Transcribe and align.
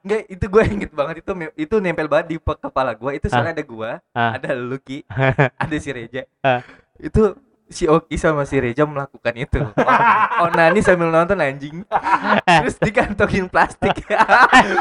Enggak, 0.00 0.22
itu 0.32 0.44
gue 0.48 0.62
inget 0.74 0.92
banget 0.92 1.16
itu 1.20 1.32
itu 1.56 1.74
nempel 1.76 2.08
banget 2.08 2.26
di 2.32 2.36
kepala 2.40 2.96
gue. 2.96 3.10
Itu 3.20 3.26
soalnya 3.28 3.52
ada 3.52 3.64
gue, 3.64 3.90
Ah. 4.16 4.30
ada 4.36 4.50
Lucky, 4.56 5.04
ada 5.62 5.76
si 5.76 5.90
Reja. 5.92 6.24
Ah. 6.40 6.64
Itu 6.96 7.36
si 7.70 7.86
Oki 7.86 8.18
sama 8.18 8.42
si 8.42 8.58
Reja 8.58 8.82
melakukan 8.82 9.34
itu. 9.36 9.60
Oh, 9.62 10.44
onani 10.44 10.82
sambil 10.82 11.12
nonton 11.12 11.38
anjing. 11.38 11.86
Terus 12.64 12.76
dikantongin 12.82 13.46
plastik. 13.46 13.94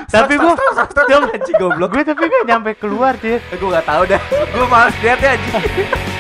Tapi 0.10 0.34
gua 0.36 0.58
Dia 1.05 1.22
anjing 1.22 1.56
goblok. 1.60 1.94
gue 1.94 2.04
tapi 2.04 2.24
gak 2.26 2.46
nyampe 2.50 2.72
keluar 2.76 3.14
sih. 3.22 3.38
Gue 3.38 3.70
gak 3.70 3.86
tahu 3.86 4.04
dah. 4.10 4.22
Gue 4.26 4.66
males 4.66 4.96
liatnya 5.04 5.38
anjing. 5.38 6.19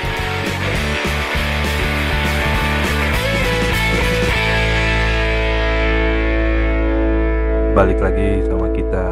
Balik 7.79 8.03
lagi 8.03 8.43
sama 8.43 8.67
kita 8.69 9.05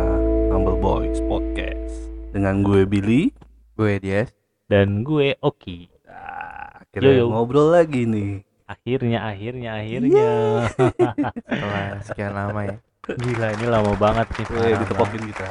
Humble 0.52 0.75
Boys 0.75 1.23
Podcast 1.23 2.12
Dengan 2.35 2.59
gue 2.62 2.84
Billy 2.84 3.31
Gue 3.73 3.95
dia. 3.98 4.27
Dan 4.67 5.08
gue 5.08 5.39
Oki. 5.39 5.88
nah, 6.03 6.84
Akhirnya 6.84 7.11
Yo, 7.13 7.23
yo. 7.23 7.25
ngobrol 7.31 7.72
lagi 7.72 8.03
nih 8.03 8.44
Akhirnya, 8.67 9.23
akhirnya, 9.23 9.80
akhirnya. 9.80 10.31
Setelah 11.48 11.88
sekian 12.03 12.35
lama 12.35 12.61
ya. 12.67 12.75
Gila 13.08 13.48
ini 13.55 13.66
lama 13.66 13.95
banget 13.95 14.27
nih. 14.27 14.45
Gue 14.45 14.67
ditepokin 14.75 15.22
kita 15.23 15.49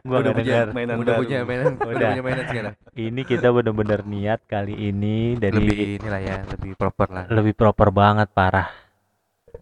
Gue 0.00 0.16
udah 0.18 0.32
punya 0.32 0.52
dengar. 0.58 0.68
mainan 0.72 0.96
udah 0.96 1.12
baru. 1.12 1.20
punya 1.20 1.38
mainan, 1.44 1.72
udah 1.76 1.84
Udah. 1.84 2.08
punya 2.10 2.22
mainan 2.24 2.44
sekarang. 2.48 2.74
Ini 2.96 3.20
kita 3.22 3.46
bener-bener 3.52 4.00
niat 4.02 4.40
kali 4.42 4.72
ini 4.72 5.36
dari 5.36 5.52
Lebih 5.54 5.76
inilah 6.00 6.20
ya, 6.22 6.36
lebih 6.48 6.72
proper 6.74 7.08
lah. 7.12 7.24
lebih 7.28 7.52
proper 7.52 7.88
banget 7.92 8.28
parah. 8.32 8.87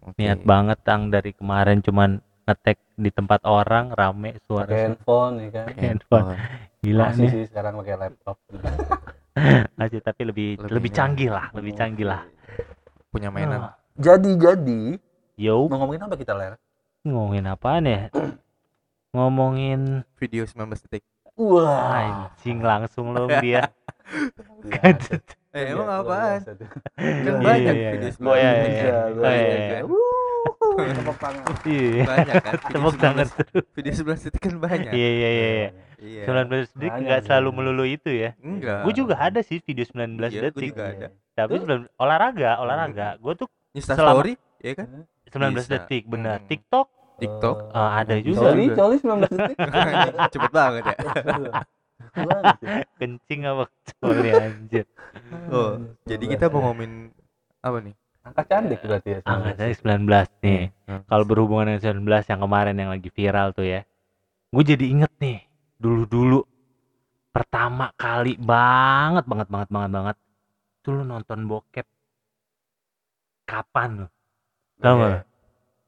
Oke. 0.03 0.17
Niat 0.17 0.41
banget 0.43 0.77
tang 0.83 1.09
dari 1.09 1.31
kemarin 1.31 1.81
cuman 1.81 2.17
ngetek 2.47 2.77
di 2.95 3.09
tempat 3.11 3.43
orang 3.43 3.91
rame 3.91 4.35
Pakai 4.35 4.45
suara 4.45 4.71
handphone 4.71 5.35
ya 5.41 5.49
kan 5.51 5.65
handphone. 5.75 6.27
Gila 6.79 7.05
Masih 7.11 7.19
nih. 7.19 7.29
sih 7.31 7.43
sekarang 7.49 7.73
pakai 7.75 7.95
laptop 7.97 8.37
Aja 9.81 9.97
tapi 9.99 10.21
lebih 10.23 10.49
Lebih 10.57 10.71
lebih, 10.71 10.91
canggih 10.91 11.29
lah, 11.29 11.45
lebih 11.51 11.73
canggih 11.73 12.07
lah. 12.07 12.21
Punya 13.09 13.29
mainan. 13.29 13.69
Ah. 13.69 13.73
Jadi-jadi 13.97 14.97
Yo, 15.37 15.69
Mau 15.69 15.77
ngomongin 15.77 16.01
apa 16.01 16.15
kita 16.17 16.33
Ler? 16.33 16.57
ngomongin 17.05 17.45
apaan 17.45 17.85
ya? 17.85 18.09
Ngomongin 19.15 20.03
Video 20.17 20.43
19 20.43 20.67
detik. 20.89 21.03
Wah 21.37 21.93
anjing 21.93 22.59
langsung 22.59 23.13
lo 23.13 23.29
dia. 23.39 23.69
Eh, 25.57 25.65
emang 25.67 25.87
Luar 25.87 25.99
apaan? 25.99 26.39
Kan 26.45 26.55
Iya, 26.97 27.31
banyak 27.39 27.73
iya, 27.73 27.89
video 27.91 28.07
iya. 28.07 28.21
Oh, 28.21 28.35
iya, 28.35 28.51
19 28.53 28.61
iya, 28.61 28.77
iya. 28.77 28.93
Oh, 29.17 29.25
iya, 29.27 29.55
iya. 29.57 29.79
Tepuk 30.93 31.17
tangan. 31.17 31.43
Iya. 31.67 32.03
Banyak 32.05 32.35
kan. 32.37 32.53
Tepuk 32.69 32.95
tangan 32.95 33.25
19 33.25 33.39
terus. 33.39 33.65
Video 33.73 33.91
19 33.95 34.23
detik 34.23 34.41
kan 34.43 34.55
banyak. 34.59 34.91
Iya 34.91 35.09
iya 35.11 35.29
iya. 35.29 35.49
iya. 35.49 35.69
Iya. 35.97 36.23
19 36.23 36.45
detik 36.69 36.77
Banyak 36.87 37.01
nggak 37.03 37.19
sih. 37.19 37.25
selalu 37.27 37.49
melulu 37.51 37.83
itu 37.83 38.09
ya. 38.11 38.29
Enggak. 38.39 38.79
Gue 38.85 38.93
juga 38.93 39.15
ada 39.17 39.39
sih 39.41 39.57
video 39.59 39.83
19 39.83 39.97
Iya, 39.97 40.29
gua 40.31 40.45
detik. 40.45 40.69
juga 40.69 40.83
ada. 40.85 41.07
Tapi. 41.33 41.53
19 41.59 41.89
olahraga, 41.95 42.51
olahraga. 42.57 43.07
Gue 43.17 43.33
tuh 43.35 43.47
Insta 43.71 43.93
Selama- 43.93 44.21
story, 44.21 44.33
ya 44.59 44.73
kan? 44.73 44.87
19 45.27 45.57
Bisa. 45.57 45.69
detik 45.75 46.03
benar. 46.05 46.37
Hmm. 46.39 46.47
TikTok 46.47 46.87
TikTok. 47.17 47.57
eh, 47.73 47.91
ada 47.97 48.15
juga. 48.21 48.39
Coli, 48.47 48.65
coli 48.71 48.95
19 48.95 49.25
detik 49.27 49.57
Cepet 50.33 50.51
banget 50.51 50.83
ya. 50.85 50.95
Ya. 51.97 52.83
kencing 53.01 53.41
apa 53.45 53.65
coli 53.97 54.29
anjir. 54.33 54.85
Oh, 55.49 55.81
jadi 56.05 56.25
kita 56.37 56.45
mau 56.53 56.69
ngomongin 56.69 57.09
apa 57.61 57.77
nih? 57.81 57.95
Angka 58.27 58.43
cantik 58.43 58.83
berarti 58.83 59.09
ya 59.15 59.19
Angkatnya 59.23 59.71
19 59.71 60.43
nih. 60.43 60.61
Hmm. 60.85 61.01
Kalau 61.07 61.23
berhubungan 61.23 61.65
dengan 61.71 62.03
19 62.03 62.31
yang 62.31 62.39
kemarin 62.43 62.75
yang 62.75 62.91
lagi 62.91 63.09
viral 63.09 63.55
tuh 63.55 63.65
ya. 63.65 63.81
Gue 64.51 64.63
jadi 64.63 64.85
inget 64.85 65.11
nih 65.17 65.47
dulu-dulu 65.77 66.41
pertama 67.31 67.93
kali 67.93 68.33
banget 68.41 69.29
banget 69.29 69.47
banget 69.47 69.69
banget 69.69 69.91
banget 69.93 70.17
tuh 70.81 70.91
lu 70.97 71.03
nonton 71.05 71.45
bokep 71.45 71.85
kapan 73.45 74.05
lu? 74.05 74.07
Tahu 74.81 74.95
Oke. 74.97 75.01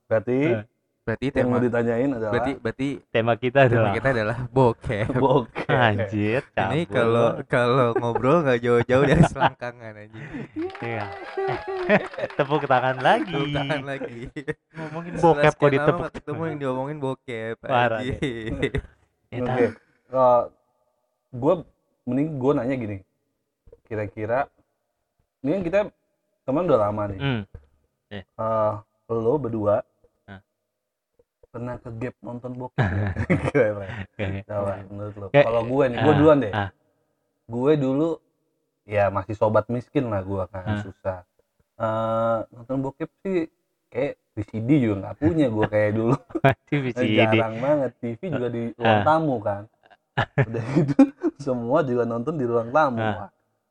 nggak? 0.09 0.65
Berarti 1.09 1.25
Eh. 1.25 1.31
Berarti 1.33 1.39
yang 1.41 1.49
tema 1.49 1.57
mau 1.57 1.65
ditanyain 1.65 2.09
adalah 2.13 2.33
berarti 2.33 2.51
berarti 2.61 2.89
Tema 3.09 3.33
kita 3.33 3.59
tema 3.65 3.69
adalah 3.73 3.91
kita 3.97 4.09
adalah 4.13 4.37
bokep. 4.53 5.07
bokep. 5.25 5.69
anjir. 5.73 6.41
Ini 6.53 6.81
kalau 6.85 7.27
kalau 7.49 7.87
ngobrol 7.97 8.45
nggak 8.45 8.59
jauh-jauh 8.61 9.03
dari 9.09 9.23
selangkangan 9.25 9.93
aja. 9.97 10.21
Iya. 10.85 11.05
tepuk 12.37 12.63
tangan 12.69 12.97
lagi. 13.01 13.33
Tepuk 13.33 13.49
tangan 13.57 13.83
lagi. 13.89 14.21
Ngomongin 14.77 15.13
bokep 15.17 15.53
kok 15.57 15.69
ditepuk. 15.73 16.07
ketemu 16.13 16.41
yang 16.45 16.57
diomongin 16.61 16.97
bokep. 17.01 17.55
Parah 17.65 18.05
anjing. 18.05 18.53
Ya, 19.29 19.45
Oke. 19.45 19.77
Kalau 20.09 20.49
gue 21.37 21.53
mending 22.09 22.41
gue 22.41 22.51
nanya 22.57 22.75
gini. 22.81 22.97
Kira-kira 23.85 24.49
ini 25.45 25.49
kan 25.53 25.61
kita 25.61 25.79
teman 26.49 26.65
udah 26.65 26.79
lama 26.89 27.03
nih. 27.13 27.19
Hmm. 27.21 27.41
Eh, 28.09 28.73
lo 29.13 29.37
berdua. 29.37 29.85
Pernah 31.49 31.75
ke 31.77 31.89
gap 31.97 32.15
nonton 32.21 32.51
bokep? 32.55 32.79
Oke. 34.05 34.25
Coba 34.45 34.73
menurut 34.85 35.15
lo. 35.15 35.27
Kalau 35.29 35.61
gue 35.63 35.85
nih, 35.87 35.97
gue 35.97 36.07
ah, 36.07 36.17
duluan 36.17 36.37
deh. 36.39 36.53
ah. 36.53 36.69
Gue 37.45 37.71
dulu 37.75 38.09
ya 38.85 39.09
masih 39.09 39.33
sobat 39.33 39.65
miskin 39.67 40.07
lah 40.07 40.21
gue 40.21 40.43
kan 40.49 40.63
Ah. 40.65 40.81
susah. 40.81 41.19
Eh, 41.79 42.37
nonton 42.51 42.77
bokep 42.81 43.09
sih 43.21 43.47
kayak 43.89 44.19
VCD 44.33 44.69
juga 44.79 44.95
nggak 45.01 45.17
punya 45.17 45.45
gue 45.47 45.65
kayak 45.73 45.91
dulu. 45.93 46.15
Jarang 46.93 47.55
banget 47.57 47.91
TV 47.97 48.21
juga 48.29 48.47
di 48.47 48.61
ruang 48.73 49.01
tamu 49.03 49.37
kan 49.39 49.63
udah 50.19 50.63
gitu 50.75 50.99
semua 51.39 51.79
juga 51.79 52.03
nonton 52.03 52.35
di 52.35 52.43
ruang 52.43 52.69
tamu 52.69 52.99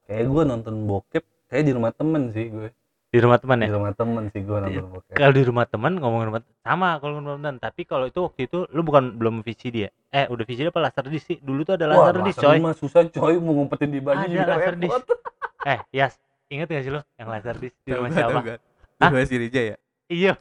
kayak 0.09 0.25
gue 0.25 0.43
nonton 0.47 0.75
bokep 0.89 1.21
kayak 1.45 1.61
di 1.63 1.73
rumah 1.77 1.93
temen 1.93 2.33
sih 2.33 2.49
gue 2.49 2.73
Di 3.09 3.19
rumah 3.25 3.41
teman 3.41 3.57
di 3.57 3.65
ya. 3.65 3.73
rumah 3.73 3.93
temen 3.97 4.29
sih 4.29 4.45
gue 4.45 4.59
nonton 4.61 4.85
bokep 4.93 5.17
Kalau 5.17 5.33
di 5.33 5.43
rumah 5.49 5.65
teman 5.65 5.97
ngomongin 5.97 6.27
rumah 6.29 6.43
sama 6.61 7.01
kalau 7.01 7.25
rumah 7.25 7.41
teman. 7.41 7.57
Tapi 7.57 7.89
kalau 7.89 8.05
itu 8.05 8.21
waktu 8.21 8.41
itu 8.45 8.69
lu 8.69 8.85
bukan 8.85 9.17
belum 9.17 9.41
VCD 9.41 9.89
ya? 9.89 9.91
Eh 10.13 10.29
udah 10.29 10.45
VCD 10.45 10.69
apa 10.69 10.81
laser 10.85 11.09
disc 11.09 11.25
sih? 11.25 11.41
Dulu 11.41 11.65
tuh 11.65 11.81
ada 11.81 11.89
Wah, 11.89 12.13
laser 12.13 12.21
disc 12.21 12.37
coy. 12.37 12.61
mah 12.61 12.77
susah 12.77 13.09
coy 13.09 13.41
mau 13.41 13.57
ngumpetin 13.57 13.89
di 13.89 14.01
baju 14.05 14.21
Ada 14.21 14.29
juga 14.29 14.45
laser 14.53 14.75
repot 14.77 15.03
disc. 15.09 15.25
Eh, 15.65 15.79
Yas, 15.97 16.15
inget 16.53 16.69
gak 16.69 16.85
sih 16.85 16.93
lu 16.93 17.01
yang 17.17 17.29
laser 17.33 17.57
disc 17.57 17.77
di 17.81 17.91
rumah 17.97 18.11
siapa? 18.13 18.41
Di 18.45 19.05
rumah 19.09 19.25
si 19.25 19.37
Rija 19.41 19.63
ya? 19.73 19.77
Iya. 20.09 20.33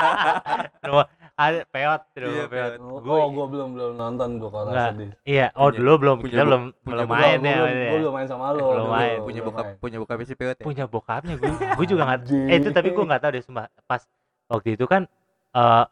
rumah 0.88 1.06
ada 1.38 1.62
peot 1.64 2.02
rumah 2.16 2.34
Iya, 2.34 2.44
peot. 2.44 2.70
peot. 2.74 2.80
oh, 2.82 2.98
Gua- 2.98 3.30
gue 3.30 3.46
belum 3.48 3.68
belum 3.72 3.92
nonton 3.94 4.28
gue 4.36 4.50
kalau 4.50 4.70
disc 4.92 5.14
Iya, 5.24 5.46
oh 5.52 5.60
Punya- 5.64 5.78
dulu 5.78 5.92
belum 5.96 6.16
punya 6.18 6.32
kita 6.32 6.42
belum 6.44 6.62
belum 6.82 7.06
main 7.06 7.22
gue 7.38 7.46
ya. 7.46 7.54
belum, 7.54 7.68
ya. 7.70 7.88
gua 7.88 7.98
belum 7.98 8.12
main 8.12 8.26
sama 8.26 8.44
lo 8.48 8.58
Belum 8.58 8.74
dulu, 8.74 8.86
main. 8.90 9.16
Punya 9.22 9.40
bokap 9.40 9.64
main. 9.64 9.76
punya 9.78 9.96
bokap 9.98 10.16
si 10.20 10.34
PWT. 10.34 10.60
punya 10.60 10.84
bokapnya 10.84 11.34
gue 11.34 11.46
gue 11.48 11.86
juga 11.86 12.02
nggak 12.04 12.20
eh 12.50 12.56
itu 12.56 12.68
tapi 12.70 12.88
gue 12.90 13.04
nggak 13.04 13.20
tahu 13.20 13.30
deh 13.32 13.42
sumpah 13.42 13.64
pas 13.84 14.02
waktu 14.46 14.68
itu 14.74 14.84
kan 14.84 15.06
eh 15.54 15.84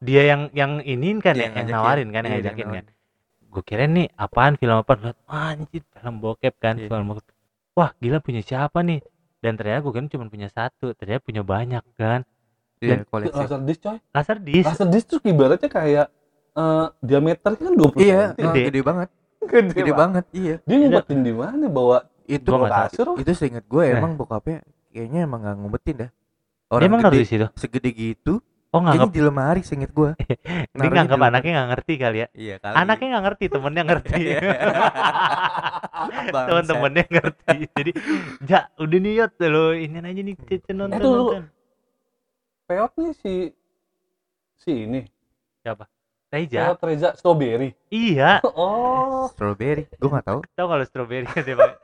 dia 0.00 0.22
yang 0.26 0.42
yang 0.52 0.82
iniin 0.82 1.18
kan 1.18 1.32
Dia 1.32 1.40
ya, 1.40 1.46
yang 1.46 1.54
yang 1.60 1.68
nawarin 1.72 2.08
kan 2.08 2.22
yang 2.22 2.32
Iya, 2.32 2.42
ngajakin 2.42 2.68
kan 2.72 2.84
gue 3.42 3.62
kira 3.62 3.84
nih 3.84 4.06
apaan 4.16 4.54
film 4.54 4.76
apa 4.76 4.92
lihat 4.96 5.18
anjir 5.24 5.82
film 5.84 6.14
bokep 6.18 6.54
kan 6.56 6.74
Iya. 6.76 6.88
film 6.88 7.06
bokep 7.08 7.26
wah 7.72 7.90
gila 7.96 8.18
punya 8.18 8.40
siapa 8.40 8.80
nih 8.80 8.98
dan 9.38 9.54
ternyata 9.54 9.80
gue 9.80 9.92
kan 9.92 10.06
cuma 10.06 10.26
punya 10.26 10.48
satu 10.48 10.92
ternyata 10.92 11.20
punya 11.20 11.42
banyak 11.42 11.84
kan 11.94 12.26
Iya, 12.80 12.96
Dan- 12.96 13.06
koleksi. 13.06 13.36
laser 13.36 13.60
disc 13.60 13.80
coy 13.80 13.98
laser 14.10 14.38
disc 14.38 14.66
laser 14.66 14.88
disc 14.88 15.06
tuh 15.06 15.20
ibaratnya 15.22 15.68
kayak 15.68 16.06
eh 16.50 16.86
diameter 16.98 17.52
kan 17.54 17.72
20 17.72 18.00
Iya, 18.00 18.22
cm. 18.30 18.40
Gede. 18.42 18.60
gede 18.66 18.80
banget. 18.82 19.08
gede, 19.42 19.72
Gede 19.74 19.92
banget, 19.94 20.24
iya. 20.32 20.56
dia 20.60 20.76
ngumpetin 20.78 21.20
di 21.20 21.32
mana 21.32 21.66
bawa 21.66 21.98
Itu 22.22 22.46
Gua 22.46 22.58
nggak 22.58 22.70
tahu. 22.70 22.84
kasur 22.86 23.06
itu 23.18 23.30
seingat 23.34 23.64
gue 23.64 23.84
Nah. 23.84 23.98
emang 23.98 24.12
bokapnya 24.14 24.62
kayaknya 24.88 25.20
emang 25.22 25.40
nggak 25.40 25.56
ngumpetin 25.56 25.94
dah. 25.98 26.10
dia 26.10 26.70
Orang 26.70 26.86
emang 26.86 27.00
naruh 27.00 27.10
di 27.10 27.18
gede 27.18 27.26
situ 27.26 27.46
segede 27.54 27.90
gitu, 27.90 28.32
oh 28.38 28.40
kayaknya 28.70 28.86
nganggap 28.86 29.10
di 29.10 29.20
lemari 29.20 29.60
seingat 29.60 29.90
gue. 29.90 30.10
dia 30.76 30.88
nganggap 30.88 31.18
anaknya 31.20 31.52
nggak 31.52 31.68
ngerti 31.70 31.92
kali 31.96 32.18
ya 32.18 32.28
Iya, 32.32 32.54
kali. 32.58 32.74
anaknya 32.76 33.06
nggak 33.08 33.24
ngerti 33.26 33.44
temennya 33.46 33.82
ngerti 33.84 34.12
Iya. 34.24 34.40
Teman-temannya 36.30 37.04
ngerti 37.08 37.56
jadi 37.70 37.90
ja 38.42 38.58
udah 38.76 38.98
nih 38.98 39.12
yot 39.16 39.32
lo 39.42 39.66
ini 39.72 39.96
aja 39.98 40.20
nih 40.20 40.34
Cece 40.38 40.72
nonton 40.72 40.96
Eh, 40.96 41.02
tunggu. 41.02 41.32
Nonton 42.70 42.94
peotnya 42.94 43.10
si 43.18 43.50
si 44.62 44.86
ini. 44.86 45.02
Reja 46.30 46.70
peot 46.70 46.80
Reza 46.86 47.08
Strawberry. 47.18 47.74
Iya. 47.90 48.38
Oh. 48.54 49.26
Strawberry, 49.34 49.90
gue 49.90 50.08
nggak 50.08 50.26
tahu. 50.26 50.40
tau 50.54 50.66
kalau 50.70 50.84
strawberry 50.86 51.26
dia 51.42 51.54
pakai. 51.58 51.76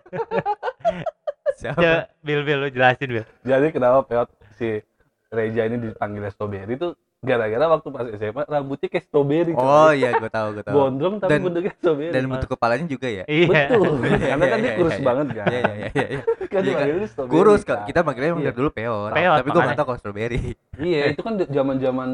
Siapa? 1.61 1.81
Coba, 1.83 2.01
Bil 2.23 2.41
Bil 2.47 2.59
lo 2.63 2.69
jelasin 2.71 3.11
Bil. 3.11 3.27
Jadi 3.43 3.67
kenapa 3.75 4.07
peot 4.07 4.29
si 4.57 4.79
Reza 5.35 5.63
ini 5.67 5.77
dipanggil 5.83 6.25
Strawberry 6.31 6.79
itu 6.79 6.95
gara-gara 7.27 7.65
waktu 7.67 7.89
pas 7.91 8.07
SMA 8.09 8.43
rambutnya 8.47 8.87
kayak 8.87 9.05
strawberry 9.05 9.53
coy. 9.53 9.67
Oh 9.67 9.91
iya, 9.91 10.15
gue 10.15 10.31
tahu, 10.31 10.49
gue 10.55 10.63
tahu. 10.63 10.75
gondrong 10.79 11.15
tapi 11.19 11.31
Dan- 11.35 11.43
bentuknya 11.43 11.73
strawberry 11.75 12.13
Dan 12.15 12.25
bentuk 12.31 12.49
kepalanya 12.49 12.87
juga 12.87 13.09
ya. 13.11 13.25
iya 13.27 13.47
betul 13.67 13.95
Iya, 14.07 14.27
karena 14.31 14.45
kan 14.47 14.57
iya, 14.57 14.63
dia 14.63 14.71
iya, 14.71 14.79
kurus 14.79 14.99
banget 15.03 15.27
kan 15.29 15.35
Iya, 15.37 15.45
iya, 15.51 15.61
iya, 15.75 15.91
iya. 15.91 16.07
iya. 16.07 16.21
kan 16.55 16.61
Iya 16.63 16.75
kan? 16.75 16.87
strawberry 17.11 17.35
Kurus, 17.35 17.63
kan. 17.63 17.79
Kita 17.85 18.01
manggilnya 18.01 18.31
emang 18.31 18.45
dari 18.45 18.55
dulu 18.55 18.71
peot. 18.71 19.11
Peot, 19.11 19.37
Tapi 19.37 19.49
gue 19.51 19.61
nggak 19.61 19.77
tahu 19.77 19.87
kalau 19.87 19.99
strawberry. 19.99 20.41
iya 20.79 21.03
itu 21.13 21.21
kan 21.21 21.35
zaman-zaman 21.43 22.11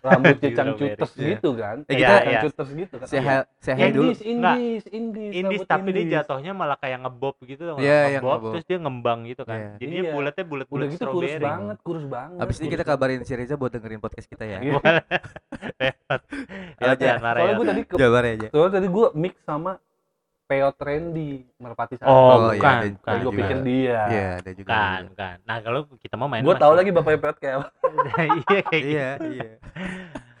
rambutnya 0.00 0.50
cangcuters 0.58 1.12
Iya. 1.14 1.26
gitu 1.30 1.48
kan 1.54 1.76
Eh, 1.84 1.94
kita- 1.94 2.22
cangcuters 2.24 2.70
gitu 2.72 2.94
kan 2.96 3.06
Sehat 3.06 3.42
sehat 3.58 3.88
dulu. 3.90 4.10
Indis, 4.10 4.20
Indis, 4.22 4.82
Indis, 4.88 5.32
Indis 5.32 5.60
tapi 5.62 5.88
dia 5.90 6.04
jatuhnya 6.18 6.52
malah 6.52 6.74
kayak 6.74 7.02
ngebob 7.02 7.36
gitu 7.42 7.62
loh 7.64 7.76
Iya, 7.76 7.98
yang 8.10 8.22
ngebob 8.22 8.32
ngebob. 8.34 8.52
terus 8.52 8.64
dia 8.64 8.78
ngembang 8.78 9.18
gitu 9.24 9.42
kan 9.42 9.56
Iya. 9.56 9.70
jadinya 9.76 10.02
Iya. 10.02 10.12
bulatnya 10.12 10.44
bulat 10.44 10.66
bulat 10.66 10.86
gitu 10.88 11.04
kurus 11.06 11.34
banget 11.36 11.76
kurus 11.80 12.04
banget 12.04 12.38
Abis 12.38 12.56
ini 12.58 12.68
kita 12.68 12.84
kabarin 12.84 13.20
si 13.22 13.32
Reza 13.32 13.54
buat 13.54 13.70
dengerin 13.70 13.98
podcast 13.98 14.26
kita 14.26 14.44
ya. 14.44 14.58
Iya. 14.58 14.72
Boleh. 14.74 15.02
Lewat. 15.74 16.20
Aja. 16.74 16.80
Lewat 16.80 16.98
ya, 16.98 17.14
marah 17.16 17.38
soalnya 17.38 17.44
ya. 17.44 17.54
gue 17.54 17.66
tadi 17.66 17.82
soalnya 18.48 18.72
tadi 18.72 18.88
gue 18.88 19.06
mix 19.14 19.34
sama 19.42 19.72
Peo 20.54 20.70
Trendy 20.70 21.30
Merpati 21.56 21.94
Satu 21.96 22.06
Oh, 22.06 22.14
Oh, 22.14 22.38
iya, 22.48 22.54
bukan, 22.54 22.74
ada- 22.76 22.94
bukan. 22.94 23.10
Gue 23.10 23.22
juga. 23.24 23.34
pikir 23.36 23.58
dia 23.60 23.98
Iya, 24.06 24.28
ada 24.38 24.50
juga. 24.52 24.68
Bukan, 24.70 25.00
bukan. 25.10 25.36
Nah, 25.42 25.56
kalau 25.60 25.80
kita 25.96 26.14
mau 26.14 26.28
main 26.28 26.40
gue 26.40 26.54
tahu 26.56 26.72
lagi 26.72 26.90
bapaknya 26.90 27.18
Peo 27.20 27.32
kayak 27.34 27.54
apa 27.56 27.68
iya 28.38 28.60
kayak 28.62 28.82
gitu. 28.82 28.94
Iya, 28.94 29.08
iya. 29.28 29.50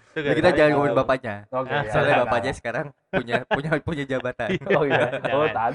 Itu 0.06 0.18
Jadi 0.20 0.30
kan. 0.30 0.38
kita 0.38 0.50
jangan 0.52 0.70
ngomongin 0.72 0.94
bapaknya. 0.96 1.34
oke 1.50 1.66
Ah, 1.66 1.74
ya, 1.74 1.90
Soalnya 1.90 1.98
enggak, 2.06 2.22
bapaknya 2.22 2.38
enggak. 2.46 2.58
sekarang 2.62 2.86
punya 3.10 3.34
punya 3.44 3.70
punya 3.82 4.04
jabatan. 4.06 4.48
oh 4.78 4.84
iya 4.86 5.04
oh 5.34 5.42
Iya, 5.42 5.52
tahu. 5.52 5.74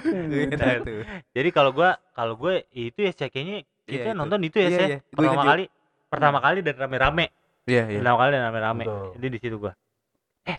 Jadi 1.30 1.50
kalau 1.52 1.72
gua 1.72 1.90
kalau 2.10 2.34
gue 2.34 2.54
itu 2.72 3.00
ya 3.00 3.12
sih 3.12 3.28
kayaknya 3.28 3.58
kita 3.84 3.92
Iya, 3.92 4.04
itu. 4.06 4.16
nonton 4.16 4.40
itu 4.42 4.56
ya 4.56 4.64
Iya, 4.64 4.72
sih. 4.72 4.88
iya. 4.88 4.98
Gua 5.04 5.12
Pertama 5.20 5.36
juga. 5.36 5.50
kali 5.52 5.64
pertama 6.10 6.38
kali 6.40 6.60
dan 6.64 6.76
rame-rame. 6.78 7.26
Iya, 7.66 7.84
iya. 7.86 8.00
Pertama 8.00 8.18
kali 8.18 8.30
dan 8.32 8.44
rame-rame. 8.48 8.84
Jadi 9.14 9.28
di 9.28 9.38
situ 9.38 9.56
gua. 9.58 9.74
Eh. 10.42 10.58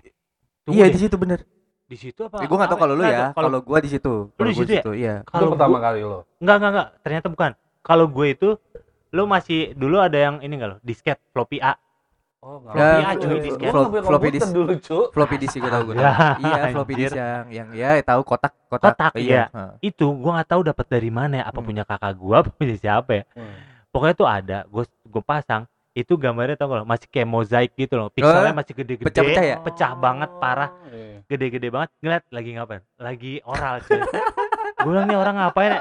tunggu 0.60 0.76
Iya, 0.76 0.86
di 0.86 0.98
situ 1.00 1.16
bener. 1.16 1.40
Di 1.90 1.96
situ 1.98 2.20
apa? 2.22 2.38
Eh, 2.38 2.46
gua 2.46 2.56
nggak 2.56 2.70
tahu 2.70 2.78
apa? 2.78 2.84
kalau 2.84 2.94
lu 2.94 3.02
ya. 3.04 3.26
Kalau 3.32 3.58
gua 3.60 3.78
di 3.78 3.90
situ. 3.90 4.12
Kalau 4.30 4.46
di 4.46 4.56
situ 4.56 4.70
ya? 4.72 4.82
Iya. 4.94 5.14
kalau 5.26 5.50
pertama 5.50 5.74
gua- 5.74 5.84
kali 5.84 6.00
lo 6.00 6.18
enggak 6.38 6.56
enggak 6.56 6.70
enggak, 6.70 6.88
ternyata 7.02 7.26
bukan. 7.28 7.50
Kalau 7.80 8.06
gue 8.06 8.26
itu 8.28 8.48
lu 9.10 9.24
masih 9.24 9.74
dulu 9.74 9.96
ada 9.98 10.14
yang 10.14 10.36
ini 10.38 10.54
enggak 10.54 10.70
lo? 10.70 10.78
Disket 10.80 11.18
floppy 11.28 11.58
A. 11.58 11.74
oh 12.40 12.56
nggak 12.62 12.72
Ya, 12.72 12.84
ngerti. 12.86 13.02
floppy 13.02 13.18
cuy, 13.20 13.40
disket. 13.42 13.72
Floppy 14.00 14.28
disk. 14.30 14.48
dulu 14.48 14.72
cu 14.78 14.98
Floppy 15.10 15.36
disk 15.36 15.54
gua. 15.56 15.66
Ya, 15.68 15.74
tahu. 15.74 15.88
Iya, 16.40 16.62
floppy 16.70 16.94
disk 16.94 17.14
yang 17.14 17.44
yang 17.50 17.68
ya 17.74 17.88
tahu 18.00 18.20
kotak 18.22 18.52
kotak. 18.64 18.94
Kotak, 18.94 19.12
iya. 19.18 19.50
Heeh. 19.50 19.70
Itu 19.82 20.06
gua 20.14 20.38
nggak 20.38 20.48
tahu 20.48 20.62
dapat 20.62 20.86
dari 20.86 21.10
mana 21.10 21.34
ya. 21.36 21.44
Apa 21.44 21.58
Hmm. 21.58 21.66
punya 21.66 21.82
kakak 21.82 22.14
gua 22.14 22.40
apa 22.40 22.50
punya 22.50 22.76
siapa 22.76 23.10
ya. 23.12 23.24
Hmm. 23.34 23.56
Pokoknya 23.90 24.14
tuh 24.14 24.24
ada, 24.24 24.58
gue 24.64 24.84
gue 24.86 25.18
pasang 25.20 25.66
itu 25.92 26.12
gambarnya 26.14 26.54
tau 26.54 26.68
gak 26.68 26.78
lo 26.78 26.84
masih 26.84 27.06
kayak 27.06 27.26
mozaik 27.26 27.72
gitu 27.74 27.94
loh 27.94 28.08
pixelnya 28.08 28.52
masih 28.52 28.72
gede-gede 28.72 29.04
pecah-pecah 29.04 29.44
ya? 29.44 29.56
pecah 29.58 29.92
banget 29.92 30.30
parah 30.36 30.70
Oh, 30.70 30.88
iya. 30.88 31.18
gede-gede 31.26 31.68
banget 31.68 31.90
ngeliat 31.98 32.24
lagi 32.28 32.50
ngapain 32.52 32.82
lagi 32.96 33.32
oral 33.42 33.74
cuy 33.80 33.98
gue 34.00 34.86
bilang 34.86 35.06
nih 35.06 35.18
orang 35.18 35.34
ngapain 35.36 35.70
ya? 35.72 35.80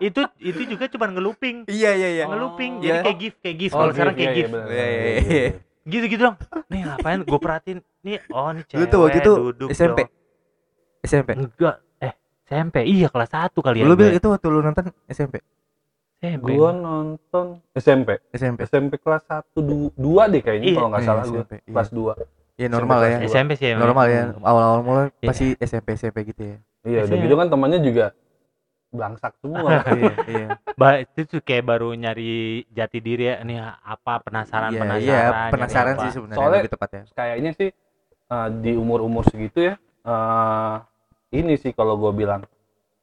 itu 0.00 0.20
itu 0.38 0.60
juga 0.68 0.84
cuma 0.86 1.06
ngeluping 1.08 1.66
Iya, 1.66 1.90
iya, 1.92 2.08
iya. 2.12 2.24
ngeluping 2.24 2.72
Oh. 2.72 2.80
jadi 2.80 2.90
Iya. 2.92 3.02
kayak 3.02 3.18
gif 3.18 3.34
kayak 3.40 3.56
gif 3.58 3.70
Oh, 3.70 3.78
kalau 3.80 3.92
sekarang 3.92 4.14
kayak 4.14 4.24
iya, 4.24 4.36
gif 4.36 4.46
bener, 4.48 4.66
Iya, 4.68 4.86
iya, 4.86 5.00
iya, 5.02 5.18
iya. 5.18 5.48
gitu 5.84 6.04
gitu 6.06 6.22
dong 6.22 6.36
nih 6.68 6.80
ngapain 6.84 7.18
gue 7.20 7.38
perhatiin 7.40 7.78
nih 8.00 8.16
oh 8.30 8.48
nih 8.48 8.62
Lu 8.62 8.68
cewek 8.70 8.86
tuh 8.88 8.98
waktu 9.00 9.18
itu 9.18 9.32
duduk 9.34 9.68
SMP. 9.70 9.98
dong. 9.98 10.10
SMP. 11.00 11.28
enggak 11.34 11.74
eh 11.98 12.12
SMP 12.44 12.76
iya 12.84 13.08
kelas 13.08 13.30
1 13.32 13.50
kali 13.56 13.76
ya 13.76 13.84
Lu 13.84 13.92
gue. 13.92 14.00
bil 14.00 14.10
itu 14.12 14.28
waktu 14.28 14.46
lu 14.46 14.60
nonton 14.60 14.86
SMP. 15.08 15.42
SMP 16.18 16.46
Gua 16.50 16.70
nonton 16.72 17.62
SMP 17.72 18.18
SMP. 18.30 18.58
SMP 18.64 18.92
kelas 18.96 19.22
1 19.22 19.54
2 19.54 19.94
deh 20.28 20.42
kayaknya 20.42 20.66
Iya. 20.66 20.76
kalau 20.76 20.88
nggak 20.88 20.98
Iya, 20.98 21.08
salah 21.08 21.22
gua 21.22 21.36
SMP, 21.36 21.52
iya. 21.54 21.70
kelas 21.70 21.90
2 21.90 22.12
Ya 22.58 22.66
normal 22.66 22.98
ya. 23.00 23.16
SMP 23.24 23.50
sih 23.54 23.66
emang. 23.68 23.86
Normal 23.86 24.06
ya. 24.08 24.22
Awal-awal 24.36 24.80
mulai 24.82 25.06
Iya. 25.16 25.28
pasti 25.28 25.46
SMP 25.56 25.88
SMP 25.94 26.18
gitu 26.26 26.42
ya. 26.44 26.58
iya 26.80 27.04
udah 27.04 27.18
gitu 27.18 27.34
kan 27.36 27.46
temannya 27.48 27.80
juga 27.80 28.06
belangsak 28.88 29.32
semua 29.36 29.68
Iya, 29.84 30.14
iya. 30.26 30.48
Ba 30.72 30.88
itu 30.98 31.20
tuh 31.24 31.38
kayak 31.38 31.64
baru 31.64 31.92
nyari 31.92 32.34
jati 32.68 32.98
diri 32.98 33.28
ya 33.28 33.34
nih 33.40 33.58
apa 33.60 34.18
penasaran 34.20 34.70
Iya, 34.70 34.80
penasaran 34.80 35.04
iya, 35.04 35.50
penasaran 35.50 35.94
sih 35.98 36.10
sebenarnya 36.10 36.38
Soalnya- 36.38 36.60
lebih 36.60 36.72
tepatnya. 36.72 37.02
kayaknya 37.12 37.50
sih 37.52 37.68
eh, 38.26 38.48
di 38.58 38.72
umur-umur 38.74 39.22
segitu 39.24 39.58
ya 39.64 39.74
eh 40.02 40.74
ini 41.32 41.54
sih 41.54 41.70
kalau 41.70 41.94
gue 41.96 42.12
bilang 42.16 42.42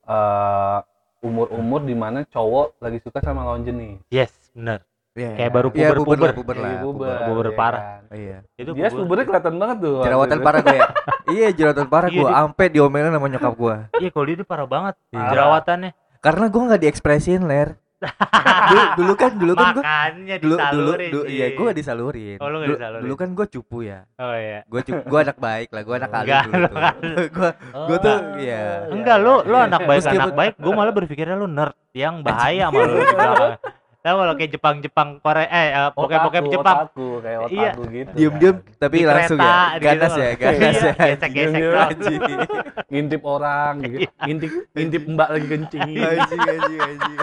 eh 0.03 0.79
umur-umur 1.25 1.81
di 1.81 1.93
mana 1.93 2.21
cowok 2.23 2.77
lagi 2.77 2.99
suka 2.99 3.17
sama 3.19 3.41
lawan 3.43 3.61
jenis 3.61 3.97
yes 4.07 4.29
bener 4.51 4.85
Iya. 5.15 5.31
Kayak 5.31 5.51
baru 5.53 5.67
Iya, 5.71 5.75
puber-puber. 5.95 6.19
lah, 6.19 6.35
puber 6.35 6.55
lah. 6.57 6.67
Kayak 6.67 6.83
puber. 6.83 7.15
Puber 7.23 7.45
ya 7.45 7.55
parah. 7.55 7.81
kan? 7.81 8.01
Iya. 8.11 8.37
itu 8.53 8.69
dia 8.69 8.83
puber. 8.85 8.99
pubernya 8.99 9.25
kelihatan 9.25 9.55
banget 9.55 9.77
tuh 9.79 9.95
Jerawatan 10.03 10.39
parah 10.43 10.59
gue 10.59 10.75
ya. 10.75 10.83
Iya, 11.35 11.47
jerawatan 11.55 11.87
parah 11.87 12.09
Iya, 12.11 12.19
gue. 12.19 12.27
di- 12.27 12.35
Ampe 12.35 12.65
diomelin 12.67 13.09
sama 13.09 13.27
nyokap 13.31 13.53
gue. 13.55 13.75
iya 13.95 14.09
kalau 14.11 14.25
dia 14.27 14.43
parah 14.43 14.67
banget 14.67 14.95
Iya. 15.09 15.23
jerawatannya 15.31 15.91
Karena 16.19 16.45
gue 16.51 16.61
nggak 16.67 16.81
diekspresin 16.83 17.41
ler. 17.47 17.69
Dulu, 17.95 18.81
dulu 18.93 19.13
kan 19.15 19.31
dulu 19.33 19.53
kan 19.53 19.65
gue 19.71 19.79
makanya 19.79 20.35
dulu 20.37 20.55
dulu, 20.55 20.59
disalurin 20.59 21.09
dulu 21.09 21.23
Ji. 21.23 21.31
iya 21.31 21.45
gue 21.49 21.69
disalurin. 21.71 22.37
Oh, 22.37 22.47
lu 22.47 22.57
dulu, 22.59 22.75
disalurin? 22.75 23.01
dulu 23.01 23.13
kan 23.15 23.29
gue 23.31 23.45
cupu 23.49 23.77
ya. 23.81 23.99
oh 24.15 24.35
iya 24.35 24.59
Gue 24.65 24.81
cupu, 24.81 25.01
gue 25.01 25.19
anak 25.21 25.37
baik 25.37 25.69
lah, 25.69 25.81
gue 25.81 25.95
anak 25.95 26.11
alim 26.11 26.25
Enggak, 26.25 26.43
dulu 26.45 26.67
kan- 26.75 26.97
Gue 27.31 27.49
gue 27.87 27.97
tuh 27.97 28.15
Oh, 28.15 28.37
iya. 28.37 28.63
enggak 28.87 29.17
lu 29.17 29.33
lu 29.43 29.57
anak 29.57 29.81
baik 29.81 30.01
Meskipun- 30.01 30.21
anak 30.21 30.35
baik 30.35 30.53
gue 30.55 30.71
malah 30.71 30.93
berpikirnya 30.93 31.35
lu 31.35 31.47
nerd 31.47 31.75
yang 31.91 32.19
bahaya 32.19 32.67
sama 32.67 32.83
lu 32.83 32.99
tahu 34.05 34.21
kalau 34.21 34.33
kayak 34.37 34.51
Jepang 34.53 34.75
Jepang 34.79 35.09
Korea 35.17 35.49
eh 35.49 35.67
uh, 35.73 35.89
bokep 35.89 36.21
Otaku, 36.21 36.45
Jepang 36.51 36.77
otaku, 36.77 37.07
kayak 37.17 37.39
otaku 37.41 37.55
Iya. 37.57 37.71
gitu 37.89 38.11
Diem-diem 38.13 38.55
kan. 38.61 38.77
tapi 38.77 38.95
Di 38.95 39.05
langsung 39.09 39.37
kereta, 39.39 39.49
ya. 39.49 39.65
di 39.65 39.81
Ganas 39.81 39.89
gitu 40.05 40.13
ya, 40.13 40.29
loh. 40.29 40.35
ganas 40.37 40.53
Iya, 40.53 40.85
ya. 40.85 40.93
gesek-gesek. 41.09 41.63
Anjing. 41.73 42.21
ngintip 42.85 43.21
orang 43.25 43.73
gitu. 43.81 43.97
ngintip 44.21 44.51
ngintip 44.71 45.03
mbak 45.09 45.29
lagi 45.31 45.47
kencing 45.49 45.81
Anjing, 45.97 46.41
anjing, 46.45 46.79
anjing. 46.83 47.17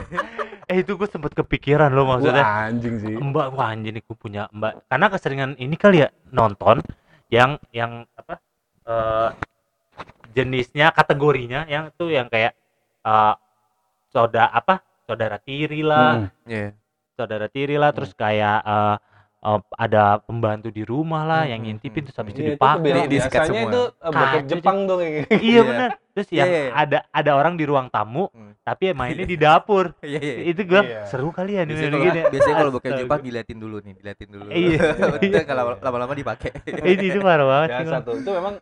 Eh 0.72 0.80
itu 0.80 0.96
gue 0.96 1.04
sempet 1.04 1.36
kepikiran 1.36 1.92
lo 1.92 2.08
maksudnya 2.08 2.40
Wah, 2.40 2.66
anjing 2.72 2.94
sih 2.98 3.12
mbak 3.12 3.46
wah 3.52 3.68
anjing 3.68 3.92
nih 3.92 4.02
gue 4.02 4.16
punya 4.16 4.48
mbak 4.50 4.88
karena 4.88 5.06
keseringan 5.06 5.50
ini 5.60 5.76
kali 5.76 6.00
ya 6.00 6.08
nonton 6.32 6.80
yang 7.28 7.60
yang 7.70 8.08
apa 8.16 8.40
eh 8.82 9.30
jenisnya 10.32 10.88
kategorinya 10.90 11.68
yang 11.68 11.92
tuh 11.92 12.08
yang 12.08 12.26
kayak 12.26 12.56
eh 13.04 13.34
soda 14.08 14.48
apa 14.48 14.80
saudara 15.04 15.36
tiri 15.36 15.84
lah 15.84 16.24
Hmm. 16.24 16.28
Iya. 16.48 16.72
saudara 17.12 17.46
tiri 17.46 17.76
lah 17.76 17.92
terus 17.92 18.16
kayak 18.16 18.58
eh 18.64 18.96
eh, 19.42 19.60
ada 19.76 20.02
pembantu 20.18 20.68
di 20.68 20.82
rumah 20.82 21.22
lah 21.22 21.42
yang 21.44 21.58
Hmm, 21.58 21.68
ngintipin 21.68 21.98
hmm, 21.98 22.06
terus 22.06 22.16
habis 22.16 22.30
Iya, 22.30 22.38
itu 22.38 22.42
itu 22.44 22.54
dipakai 22.54 22.78
biasa- 22.78 22.94
Di- 22.96 23.10
disikat 23.10 23.32
biasanya 23.36 23.58
semua. 23.58 23.68
itu 23.68 23.82
eh, 23.82 24.10
bokep 24.12 24.30
Kacau, 24.32 24.48
Jepang 24.48 24.78
dong 24.82 24.98
kayak 24.98 25.12
gitu. 25.12 25.26
iya 25.34 25.40
Iya. 25.42 25.62
bener 25.64 25.90
terus 26.12 26.28
Iya, 26.28 26.36
yang 26.36 26.48
iya. 26.48 26.62
ada 26.74 26.98
ada 27.10 27.30
orang 27.32 27.54
di 27.54 27.64
ruang 27.64 27.86
tamu 27.88 28.24
Hmm. 28.32 28.52
tapi 28.60 28.84
mainnya 28.92 29.24
di 29.24 29.36
dapur 29.36 29.84
Iya, 30.02 30.20
iya. 30.20 30.34
itu 30.46 30.60
gue 30.62 30.80
Iya. 30.80 31.02
seru 31.04 31.28
kali 31.30 31.52
ya 31.52 31.62
Biasanya 31.64 31.90
gini 31.90 31.98
kalau, 32.12 32.30
biasanya 32.30 32.56
kalau 32.56 32.70
bokep. 32.72 32.90
Jepang 32.96 33.20
diliatin 33.20 33.58
dulu 33.58 33.76
nih, 33.78 33.92
diliatin 33.94 34.28
dulu. 34.28 34.48
Iya. 34.48 34.82
Kalau 35.48 35.62
lama-lama 35.76 36.12
dipakai. 36.12 36.50
ini 36.84 37.06
itu 37.08 37.18
parah 37.18 37.44
banget 37.44 37.68
biasa 37.76 37.90
gua. 37.92 38.04
tuh 38.04 38.14
itu 38.16 38.30
memang 38.30 38.54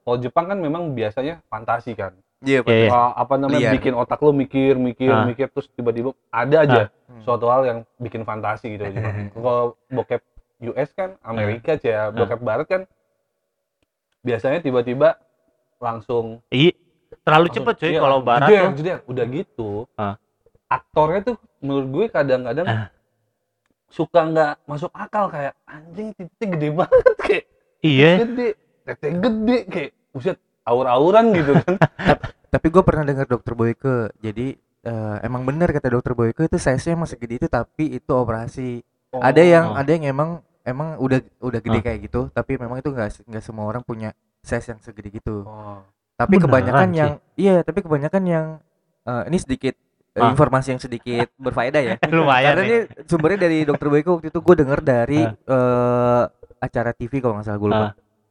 kalau 0.00 0.18
Jepang 0.18 0.46
kan 0.46 0.58
memang 0.58 0.82
biasanya 0.92 1.42
fantasi 1.44 1.92
kan 1.92 2.14
Iya, 2.38 2.62
iya. 2.62 2.86
Wah, 2.86 3.10
apa 3.12 3.34
namanya 3.34 3.58
Liar. 3.64 3.74
bikin 3.74 3.92
otak 3.92 4.20
lu 4.20 4.30
mikir 4.30 4.78
mikir 4.78 5.10
Ah. 5.10 5.26
mikir 5.26 5.50
terus 5.50 5.66
tiba-tiba 5.68 6.14
ada 6.30 6.56
aja 6.60 6.82
Hmm. 7.04 7.18
suatu 7.20 7.44
hal 7.44 7.64
yang 7.64 7.78
bikin 7.96 8.22
fantasi 8.22 8.72
gitu 8.72 8.84
kalau 9.34 9.74
bokep 9.86 10.22
US 10.60 10.90
kan 10.92 11.14
Amerika 11.20 11.72
Ah. 11.72 11.80
ya 11.80 12.00
bokep 12.10 12.40
Barat 12.40 12.66
kan 12.66 12.82
biasanya 14.20 14.58
tiba-tiba 14.58 15.14
langsung 15.78 16.42
Iya, 16.48 16.74
terlalu 17.22 17.46
langsung, 17.46 17.56
cepet 17.64 17.74
cuy 17.78 17.88
iya, 17.88 18.00
kalau 18.00 18.18
barat 18.20 18.48
jeder, 18.48 18.62
tuh. 18.64 18.74
jeder. 18.76 18.98
udah 19.04 19.24
gitu 19.28 19.70
Ah. 19.94 20.14
aktornya 20.66 21.20
tuh 21.24 21.36
menurut 21.58 21.86
gue 21.88 22.04
kadang-kadang 22.08 22.66
Ah. 22.66 22.88
suka 23.88 24.20
nggak 24.22 24.52
masuk 24.64 24.90
akal 24.92 25.26
kayak 25.28 25.54
anjing 25.64 26.12
titiknya 26.12 26.46
gede 26.52 26.68
banget 26.72 27.04
kayak 27.18 27.44
Iya, 27.78 28.10
gede 28.20 28.48
tete 28.84 29.06
gede 29.14 29.58
kayak 29.66 29.90
buset 30.10 30.36
aur-auran 30.62 31.30
gitu 31.32 31.52
kan 31.56 31.74
Tapi 32.48 32.66
gue 32.66 32.80
pernah 32.80 33.04
dengar 33.04 33.28
dokter 33.28 33.52
Boyke. 33.52 34.08
Jadi 34.18 34.56
eh, 34.80 35.16
emang 35.20 35.44
bener 35.44 35.68
kata 35.68 35.88
dokter 35.90 36.12
Boyke 36.12 36.42
itu 36.42 36.56
size-nya 36.56 36.96
emang 36.96 37.04
segede 37.04 37.36
itu 37.36 37.46
tapi 37.46 37.92
itu 37.92 38.08
operasi. 38.08 38.80
Ada 39.10 39.42
yang 39.42 39.64
Oh. 39.68 39.76
ada 39.76 39.90
yang 39.90 40.04
emang 40.06 40.40
emang 40.68 40.94
udah 40.96 41.18
udah 41.40 41.58
gede 41.58 41.78
Ah. 41.78 41.82
kayak 41.82 41.98
gitu, 42.04 42.20
tapi 42.28 42.54
memang 42.54 42.76
itu 42.76 42.88
enggak 42.88 43.16
nggak 43.22 43.40
semua 43.40 43.64
orang 43.64 43.80
punya 43.80 44.12
size 44.40 44.68
yang 44.68 44.78
segede 44.78 45.08
gitu. 45.10 45.42
Oh. 45.42 45.80
Tapi 46.14 46.34
Beneran 46.34 46.44
kebanyakan 46.44 46.88
sih? 46.88 46.98
yang 46.98 47.12
iya, 47.34 47.54
tapi 47.62 47.80
kebanyakan 47.80 48.22
yang 48.22 48.46
eh, 49.02 49.22
ini 49.26 49.38
sedikit 49.38 49.74
Ah. 50.12 50.28
informasi 50.28 50.68
yang 50.72 50.82
sedikit 50.82 51.30
berfaedah 51.44 51.80
ya. 51.80 51.94
lumayan 52.08 52.52
Karena 52.52 52.62
nih. 52.62 52.68
ini 52.68 52.78
sumbernya 53.04 53.38
dari 53.40 53.58
dokter 53.62 53.86
Boyke 53.86 54.10
waktu 54.10 54.28
itu 54.28 54.38
gue 54.38 54.54
denger 54.56 54.80
dari 54.80 55.20
Ah. 55.22 55.32
eh, 55.32 56.24
acara 56.58 56.90
TV 56.90 57.18
kalau 57.18 57.34
nggak 57.34 57.46
salah 57.46 57.56
gue 57.56 57.68
lupa. 57.68 57.88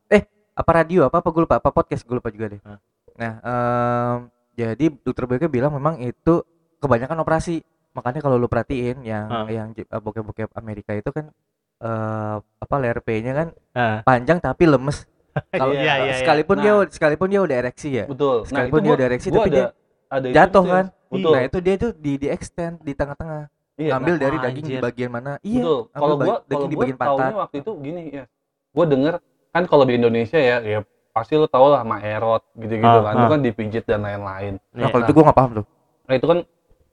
Eh 0.08 0.22
apa 0.54 0.72
radio 0.74 1.00
apa 1.04 1.18
apa 1.18 1.30
gue 1.30 1.42
lupa 1.42 1.56
apa 1.58 1.70
podcast 1.72 2.04
gue 2.04 2.14
lupa 2.14 2.28
juga 2.28 2.52
deh. 2.52 2.62
Ah. 2.62 2.78
Nah 3.16 3.34
em, 3.40 4.18
jadi 4.56 4.86
dokter 5.00 5.24
Boyke 5.26 5.48
bilang 5.48 5.72
memang 5.72 5.98
itu 5.98 6.44
kebanyakan 6.78 7.18
operasi. 7.20 7.64
Makanya 7.90 8.20
kalau 8.20 8.36
lu 8.36 8.46
perhatiin 8.46 9.02
yang 9.02 9.26
Ah. 9.26 9.48
yang 9.48 9.72
bokep-bokep 9.74 10.54
Amerika 10.54 10.92
itu 10.92 11.10
kan 11.10 11.32
eh 11.78 12.36
apa 12.38 12.76
layer 12.78 13.00
P-nya 13.00 13.34
kan 13.34 13.48
Ah. 13.72 14.00
panjang 14.02 14.38
tapi 14.38 14.66
lemes. 14.66 15.06
Kalau 15.54 15.70
Iya, 15.72 15.82
iya, 15.84 15.94
iya. 16.04 16.14
sekalipun 16.18 16.58
dia 16.58 16.74
Nah. 16.74 16.90
sekalipun 16.90 17.28
dia 17.28 17.40
udah 17.40 17.56
ereksi 17.60 17.90
ya. 17.94 18.06
betul 18.06 18.42
Sekalipun 18.44 18.80
dia 18.80 18.88
gua- 18.88 18.98
udah 18.98 19.08
ereksi, 19.08 19.28
gua 19.28 19.38
tapi 19.38 19.48
ada, 19.48 19.54
dia 19.54 19.66
ada 20.10 20.26
itu 20.26 20.36
jatuh 20.36 20.52
tuh, 20.58 20.64
kan. 20.68 20.86
betul 21.08 21.32
Nah, 21.32 21.42
itu 21.44 21.58
dia 21.60 21.76
tuh 21.76 21.92
di 21.96 22.12
di 22.16 22.28
extend 22.28 22.76
di 22.82 22.92
tengah-tengah. 22.92 23.44
iya, 23.76 23.90
Ngambil 23.94 24.14
nah, 24.16 24.22
dari 24.24 24.38
daging 24.40 24.66
di 24.66 24.76
bagian 24.80 25.12
mana? 25.12 25.32
Iya. 25.40 25.62
betul 25.62 25.80
ambil 25.86 26.00
kalau 26.00 26.16
gua 26.18 26.26
daging 26.26 26.50
kalau 26.50 26.66
di 26.66 26.74
gua 26.74 26.82
bagian 26.82 26.98
pantat. 26.98 27.32
waktu 27.38 27.56
itu 27.60 27.72
gini 27.80 28.02
ya 28.12 28.24
gue 28.68 28.86
denger 28.88 29.14
kan 29.52 29.64
kalau 29.66 29.84
di 29.84 29.94
Indonesia 29.96 30.38
ya 30.40 30.58
ya 30.60 30.80
pasti 31.12 31.34
lo 31.34 31.46
tau 31.46 31.66
lah 31.68 31.82
sama 31.82 31.98
erot 32.00 32.46
gitu-gitu 32.54 32.86
Ah, 32.96 33.02
kan 33.04 33.14
itu 33.16 33.24
ah. 33.24 33.32
kan 33.32 33.40
dipijit 33.40 33.84
dan 33.84 34.00
lain-lain 34.00 34.54
Nah, 34.72 34.78
Iya. 34.80 34.86
kalau 34.88 35.02
itu 35.04 35.12
gue 35.12 35.24
nggak 35.24 35.34
paham 35.36 35.52
tuh. 35.56 35.66
nah 36.04 36.14
itu 36.14 36.26
kan 36.26 36.38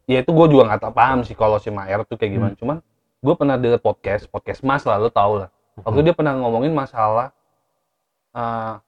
ya 0.07 0.19
itu 0.19 0.31
gue 0.31 0.47
juga 0.49 0.63
nggak 0.67 0.81
tahu 0.81 0.93
paham 0.93 1.19
sih 1.23 1.33
kalau 1.33 1.57
si 1.57 1.69
Maer 1.69 2.01
tuh 2.03 2.15
kayak 2.15 2.25
Hmm. 2.27 2.37
gimana 2.39 2.55
cuman 2.55 2.77
gue 3.25 3.35
pernah 3.41 3.57
denger 3.57 3.81
podcast 3.81 4.29
podcast 4.29 4.61
mas 4.61 4.85
lah 4.85 5.01
lo 5.01 5.09
tau 5.09 5.41
lah. 5.41 5.49
Waktu 5.81 6.01
Hmm. 6.05 6.07
dia 6.07 6.15
pernah 6.15 6.37
ngomongin 6.37 6.77
masalah 6.77 7.33
uh, 8.37 8.79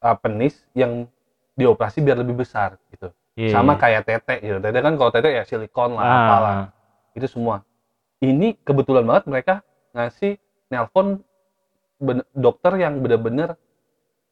uh, 0.00 0.16
penis 0.22 0.62
yang 0.72 1.10
dioperasi 1.58 2.00
biar 2.00 2.22
lebih 2.22 2.38
besar 2.38 2.78
gitu. 2.94 3.10
Iya, 3.36 3.52
sama 3.52 3.76
iya. 3.76 3.80
kayak 3.82 4.02
tete 4.08 4.34
gitu. 4.40 4.56
Tete 4.62 4.78
kan 4.80 4.94
kalau 4.96 5.10
tete 5.12 5.28
ya 5.34 5.42
silikon 5.44 5.98
lah 5.98 6.04
Ah, 6.06 6.14
apalah. 6.24 6.56
Itu 7.12 7.26
semua. 7.28 7.66
Ini 8.22 8.56
kebetulan 8.64 9.04
banget 9.04 9.24
mereka 9.28 9.54
ngasih 9.92 10.40
nelpon 10.72 11.20
dokter 12.32 12.72
yang 12.80 13.00
benar-benar 13.04 13.56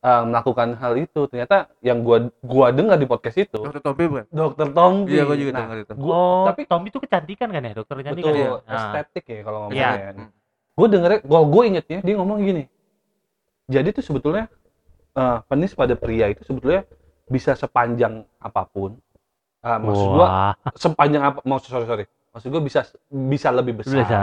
uh, 0.04 0.22
melakukan 0.22 0.76
hal 0.76 0.92
itu 0.94 1.20
ternyata 1.24 1.56
yang 1.80 2.00
gua 2.00 2.18
gua 2.38 2.68
dengar 2.68 2.94
di 2.94 3.04
podcast 3.04 3.40
itu 3.40 3.56
Dokter 3.58 3.80
Tompi 3.80 4.04
bukan? 4.04 4.24
dokter 4.28 4.68
Tompi 4.68 5.10
Iya, 5.10 5.24
gua 5.24 5.34
juga 5.34 5.50
Nah, 5.50 5.60
dengar 5.62 5.76
itu. 5.80 5.92
gua- 5.96 6.14
oh, 6.14 6.44
tapi 6.46 6.62
Tommy 6.64 6.88
itu 6.88 7.00
kecantikan 7.00 7.48
kan 7.48 7.60
ya 7.60 7.72
dokter 7.72 7.94
kecantikan 7.96 8.28
betul 8.28 8.36
ya 8.36 8.48
Ah. 8.64 8.76
estetik 8.92 9.24
ya 9.26 9.40
kalau 9.40 9.58
Iya. 9.66 9.88
ngomongnya 9.90 9.96
ya. 9.96 10.26
gue 10.74 10.86
dengernya 10.90 11.20
kalau 11.22 11.46
gue 11.46 11.62
ingetnya 11.64 11.98
dia 12.00 12.14
ngomong 12.14 12.38
gini 12.40 12.62
jadi 13.66 13.88
tuh 13.90 14.04
sebetulnya 14.04 14.44
uh, 15.12 15.40
penis 15.42 15.72
pada 15.72 15.94
pria 15.94 16.28
itu 16.28 16.42
sebetulnya 16.42 16.84
bisa 17.24 17.54
sepanjang 17.54 18.22
apa 18.38 18.62
pun 18.64 19.00
Uh, 19.60 19.80
maksud 19.80 20.08
gua 20.10 20.26
Wah, 20.28 20.52
sepanjang 20.74 21.22
apa 21.24 21.40
mau 21.42 21.56
sorry 21.56 21.84
sorry 21.84 22.04
maksud 22.30 22.52
gue 22.52 22.62
bisa 22.62 22.84
bisa 23.08 23.48
lebih 23.48 23.80
besar 23.80 23.96
bisa. 23.96 24.20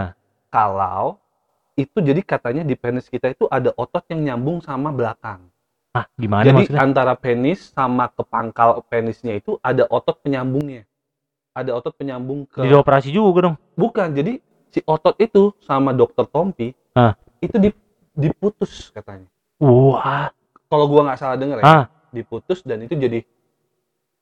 kalau 0.47 1.17
itu 1.73 1.97
jadi 1.97 2.21
katanya 2.21 2.61
di 2.61 2.75
penis 2.75 3.07
kita 3.07 3.25
itu 3.27 3.49
ada 3.49 3.73
otot 3.73 4.05
yang 4.07 4.21
nyambung 4.21 4.59
sama 4.59 4.91
belakang 4.91 5.49
Ah, 5.91 6.07
gimana 6.15 6.47
jadi 6.47 6.55
maksudnya? 6.55 6.79
antara 6.81 7.13
penis 7.13 7.75
sama 7.75 8.07
ke 8.07 8.23
pangkal 8.23 8.79
penisnya 8.87 9.35
itu 9.35 9.59
ada 9.59 9.83
otot 9.85 10.15
penyambungnya 10.23 10.87
ada 11.51 11.75
otot 11.75 11.91
penyambung 11.91 12.47
ke 12.47 12.63
Jadi 12.63 12.75
operasi 12.75 13.09
juga 13.11 13.51
dong. 13.51 13.55
bukan 13.75 14.07
jadi 14.15 14.39
si 14.71 14.79
otot 14.87 15.19
itu 15.19 15.51
sama 15.59 15.91
dokter 15.91 16.23
Tompi 16.23 16.71
Ah. 16.95 17.11
itu 17.39 17.59
dip- 17.59 17.83
diputus 18.13 18.87
katanya 18.89 19.27
Wah, 19.59 20.31
kalau 20.65 20.87
gua 20.87 21.11
nggak 21.11 21.19
salah 21.19 21.35
denger 21.35 21.59
ya 21.59 21.65
ah, 21.65 21.83
diputus 22.09 22.63
dan 22.63 22.87
itu 22.87 22.95
jadi 22.95 23.27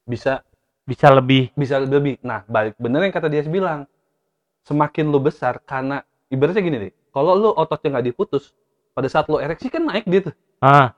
bisa 0.04 0.42
bisa 0.84 1.06
lebih. 1.14 1.54
bisa 1.54 1.78
lebih 1.78 2.18
nah 2.20 2.42
balik 2.46 2.74
bener 2.76 3.06
yang 3.06 3.14
kata 3.14 3.30
dia 3.30 3.46
bilang 3.46 3.86
semakin 4.64 5.06
lu 5.06 5.22
besar 5.22 5.62
karena 5.62 6.02
ibaratnya 6.28 6.62
gini 6.62 6.78
deh 6.82 6.94
kalau 7.10 7.38
lu 7.38 7.50
ototnya 7.54 7.94
nggak 7.94 8.08
diputus 8.10 8.58
pada 8.92 9.06
saat 9.06 9.30
lu 9.30 9.38
ereksi 9.38 9.70
kan 9.70 9.86
naik 9.86 10.10
dia 10.10 10.30
tuh 10.30 10.36
Ah, 10.60 10.98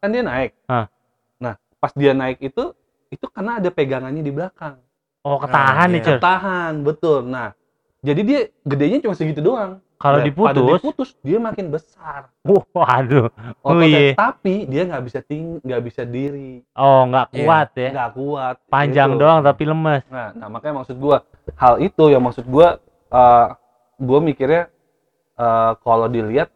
kan 0.00 0.08
dia 0.08 0.22
naik 0.22 0.50
Ah. 0.64 0.88
nah 1.36 1.54
pas 1.76 1.92
dia 1.92 2.12
naik 2.12 2.40
itu 2.42 2.72
itu 3.08 3.26
karena 3.26 3.58
ada 3.58 3.68
pegangannya 3.68 4.20
di 4.20 4.30
belakang 4.30 4.80
oh 5.20 5.36
ketahan 5.36 5.76
Ah, 5.78 5.86
nih, 5.86 6.00
iya. 6.00 6.06
Cel. 6.06 6.18
tahan 6.18 6.72
betul 6.80 7.18
nah 7.22 7.52
jadi 8.00 8.20
dia 8.22 8.40
gedenya 8.62 8.98
cuma 9.00 9.12
segitu 9.12 9.40
doang 9.40 9.78
Kalau 9.94 10.16
Dan 10.16 10.32
pada 10.32 10.56
diputus, 10.56 10.80
diputus 10.80 11.10
dia 11.20 11.36
makin 11.36 11.68
besar 11.68 12.32
wah, 12.40 12.64
waduh. 12.72 13.28
Oh, 13.60 13.76
ototnya 13.76 14.00
iya. 14.02 14.12
tapi 14.14 14.64
dia 14.64 14.82
nggak 14.82 15.02
bisa 15.04 15.20
ting 15.20 15.60
nggak 15.60 15.82
bisa 15.82 16.02
diri 16.02 16.64
Oh, 16.72 17.04
nggak 17.04 17.26
Iya. 17.30 17.38
kuat 17.38 17.70
ya. 17.76 17.88
nggak 17.90 18.10
kuat 18.14 18.56
Panjang 18.66 19.10
Gitu. 19.10 19.20
doang 19.20 19.40
tapi 19.42 19.62
lemes. 19.62 20.02
nah, 20.08 20.32
nah 20.32 20.48
makanya 20.48 20.80
maksud 20.80 20.96
gua 20.96 21.20
hal 21.54 21.76
itu 21.78 22.04
yang 22.08 22.22
maksud 22.22 22.48
gua 22.48 22.80
eh 23.06 23.46
gua 23.98 24.18
mikirnya 24.18 24.72
eh 25.36 25.72
kalau 25.78 26.06
dilihat 26.06 26.48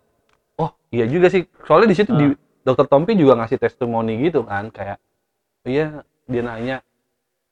oh 0.56 0.72
iya 0.88 1.04
juga 1.04 1.28
sih 1.28 1.44
soalnya 1.62 1.92
di 1.92 1.96
situ 1.98 2.10
di 2.10 2.26
dokter 2.64 2.86
Tompi 2.86 3.12
juga 3.12 3.36
ngasih 3.36 3.58
testimoni 3.58 4.18
gitu 4.22 4.42
kan 4.42 4.68
kayak 4.68 4.96
iya 5.62 6.00
dia 6.24 6.42
nanya 6.42 6.76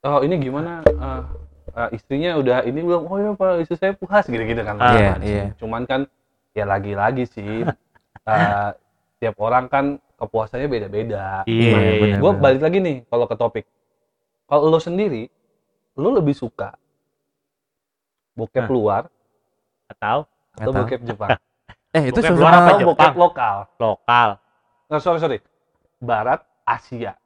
oh 0.01 0.19
ini 0.19 0.35
gimana 0.37 0.81
eh, 0.83 1.21
eh, 1.71 1.89
istrinya 1.91 2.35
udah 2.35 2.61
ini 2.63 2.81
belum 2.81 3.01
oh 3.03 3.17
ya 3.17 3.31
pak 3.31 3.61
istri 3.61 3.77
saya 3.77 3.93
puas 3.93 4.25
gitu 4.25 4.41
gitu 4.41 4.59
kan 4.59 4.75
Ah. 4.75 4.91
Iya, 4.91 5.09
Macam. 5.11 5.21
iya. 5.23 5.45
cuman 5.55 5.81
kan 5.83 6.01
ya 6.51 6.65
lagi-lagi 6.65 7.23
sih 7.27 7.61
eh, 8.23 8.69
tiap 9.17 9.35
orang 9.37 9.65
kan 9.67 9.85
kepuasannya 10.15 10.67
beda-beda 10.67 11.45
Iya, 11.45 11.77
bener. 11.99 12.17
gue 12.17 12.31
balik 12.35 12.61
lagi 12.61 12.77
nih 12.79 12.97
kalau 13.05 13.25
ke 13.25 13.35
topik 13.35 13.65
kalau 14.43 14.67
lo 14.67 14.77
sendiri 14.77 15.29
lo 15.93 16.09
lebih 16.11 16.33
suka 16.33 16.73
bokep 18.33 18.63
Nah. 18.63 18.71
luar 18.71 19.03
Atau 19.87 20.25
atau 20.51 20.71
bokep 20.73 21.01
Jepang 21.03 21.37
Eh 21.93 22.09
itu 22.09 22.17
Bokep 22.17 22.33
luar 22.33 22.51
apa, 22.51 22.61
atau 22.65 22.75
Jepang? 22.75 22.89
bokep 22.89 23.13
lokal 23.15 23.55
lokal. 23.77 24.29
Nah, 24.93 25.01
sorry 25.01 25.17
sorry 25.17 25.39
barat 25.97 26.37
Asia 26.63 27.17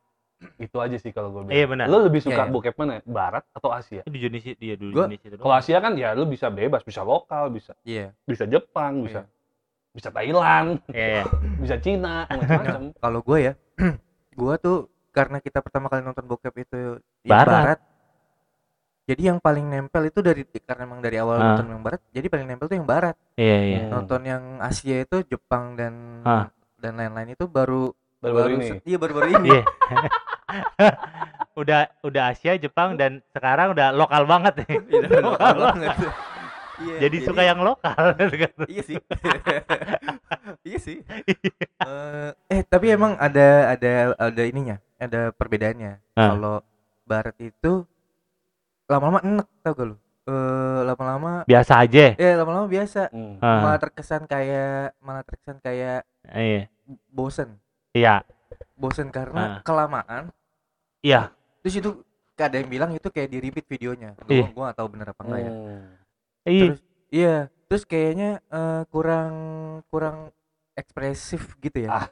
itu 0.55 0.77
aja 0.77 0.93
sih 0.95 1.09
kalau 1.09 1.29
gue 1.29 1.41
bilang 1.43 1.51
Iya, 1.51 1.65
benar. 1.65 1.85
lo 1.87 1.97
lebih 1.99 2.21
suka 2.21 2.33
Iya, 2.35 2.45
iya. 2.45 2.53
bokep 2.53 2.75
mana 2.75 3.01
barat 3.03 3.41
atau 3.51 3.69
Asia 3.69 4.01
Di 4.03 4.17
Indonesia 4.17 4.53
dia 4.53 4.75
dulu 4.75 4.93
Gua- 4.93 5.05
Indonesia 5.05 5.27
itu 5.27 5.37
kalau 5.37 5.55
Asia 5.55 5.77
kan 5.77 5.93
ya 5.93 6.13
lo 6.13 6.23
bisa 6.23 6.47
bebas 6.47 6.81
bisa 6.81 7.01
lokal 7.01 7.49
bisa 7.49 7.73
Iya. 7.83 8.13
bisa 8.21 8.45
Jepang 8.45 9.01
bisa 9.01 9.25
Iya. 9.25 9.33
bisa 9.91 10.09
Thailand 10.09 10.69
Iya, 10.87 11.07
iya. 11.11 11.23
bisa 11.59 11.75
Cina 11.77 12.23
macam-macam 12.23 12.81
Kalau 13.03 13.19
gue 13.21 13.37
ya, 13.41 13.53
gue 14.37 14.53
tuh 14.57 14.77
karena 15.09 15.37
kita 15.39 15.59
pertama 15.59 15.85
kali 15.87 16.01
nonton 16.01 16.23
bokep 16.23 16.53
itu 16.59 16.79
yang 17.23 17.33
Barat. 17.35 17.49
barat. 17.49 17.79
Jadi 19.07 19.21
yang 19.25 19.39
paling 19.39 19.65
nempel 19.65 20.03
itu 20.05 20.19
dari 20.19 20.43
karena 20.43 20.83
emang 20.83 20.99
dari 20.99 21.15
awal 21.15 21.33
Ah. 21.33 21.43
nonton 21.49 21.71
yang 21.71 21.79
barat, 21.79 22.03
jadi 22.11 22.27
paling 22.27 22.45
nempel 22.45 22.67
tuh 22.67 22.75
yang 22.75 22.85
barat. 22.85 23.15
Iya, 23.33 23.57
iya. 23.63 23.81
Nonton 23.87 24.21
yang 24.21 24.43
Asia 24.59 24.99
itu 24.99 25.23
Jepang 25.25 25.73
dan 25.73 25.93
Ah. 26.21 26.51
Dan 26.77 26.93
lain-lain 26.95 27.33
itu 27.33 27.45
baru 27.45 27.89
baru-baru 28.17 28.49
ini 28.55 28.65
se- 28.67 28.81
Iya 28.83 28.97
baru-baru 28.97 29.29
ini. 29.35 29.49
Iya. 29.49 29.61
udah 31.59 31.81
udah 32.01 32.23
Asia, 32.29 32.53
Jepang 32.55 32.95
dan 32.95 33.19
sekarang 33.31 33.73
udah 33.73 33.89
lokal 33.91 34.23
banget 34.25 34.53
nih. 34.63 34.77
Iya, 34.93 35.07
lokal 35.19 35.55
banget. 35.67 35.95
Iya, 36.77 36.95
Jadi 37.01 37.17
suka 37.25 37.41
yang 37.41 37.59
lokal. 37.59 38.13
Iya 38.67 38.81
sih. 38.83 38.97
iya 40.63 40.77
sih. 40.77 40.97
Eh, 41.81 42.29
eh 42.47 42.61
tapi 42.63 42.93
emang 42.93 43.17
ada 43.17 43.73
ada 43.73 43.91
ada 44.15 44.43
ininya, 44.43 44.77
ada 44.95 45.33
perbedaannya. 45.33 45.97
Ah. 46.13 46.29
Kalau 46.31 46.55
barat 47.03 47.33
itu 47.39 47.81
lama-lama 48.85 49.19
enek 49.21 49.47
tau 49.59 49.73
gak 49.73 49.87
lu? 49.87 49.95
Eh 50.27 50.79
lama-lama 50.83 51.31
Biasa 51.45 51.81
aja. 51.81 52.13
ya 52.13 52.31
lama-lama 52.35 52.67
biasa. 52.67 53.09
Hmm. 53.09 53.39
Ah, 53.39 53.63
Malah 53.63 53.79
terkesan 53.81 54.23
kayak 54.25 54.93
malah 54.99 55.23
terkesan 55.23 55.57
kayak 55.57 56.05
iya. 56.35 56.63
bosen. 57.11 57.49
Iya. 57.95 58.23
Bosen 58.77 59.07
karena 59.09 59.59
Ah. 59.59 59.61
kelamaan. 59.63 60.29
Iya. 61.03 61.31
Terus 61.63 61.75
itu 61.79 61.89
ada 62.37 62.55
yang 62.55 62.69
bilang 62.69 62.91
itu 62.93 63.07
kayak 63.09 63.29
di 63.33 63.37
repeat 63.41 63.65
videonya. 63.65 64.13
Ih. 64.29 64.45
Gua, 64.53 64.53
gua 64.53 64.63
gak 64.71 64.77
tahu 64.77 64.87
bener 64.93 65.07
apa 65.09 65.21
enggak 65.25 65.41
ya. 65.41 65.51
Iya. 66.47 66.67
Terus 66.67 66.79
iya, 67.09 67.35
terus 67.67 67.83
kayaknya 67.83 68.29
eh, 68.47 68.81
kurang 68.93 69.33
kurang 69.89 70.17
ekspresif 70.77 71.57
gitu 71.57 71.89
ya. 71.89 72.05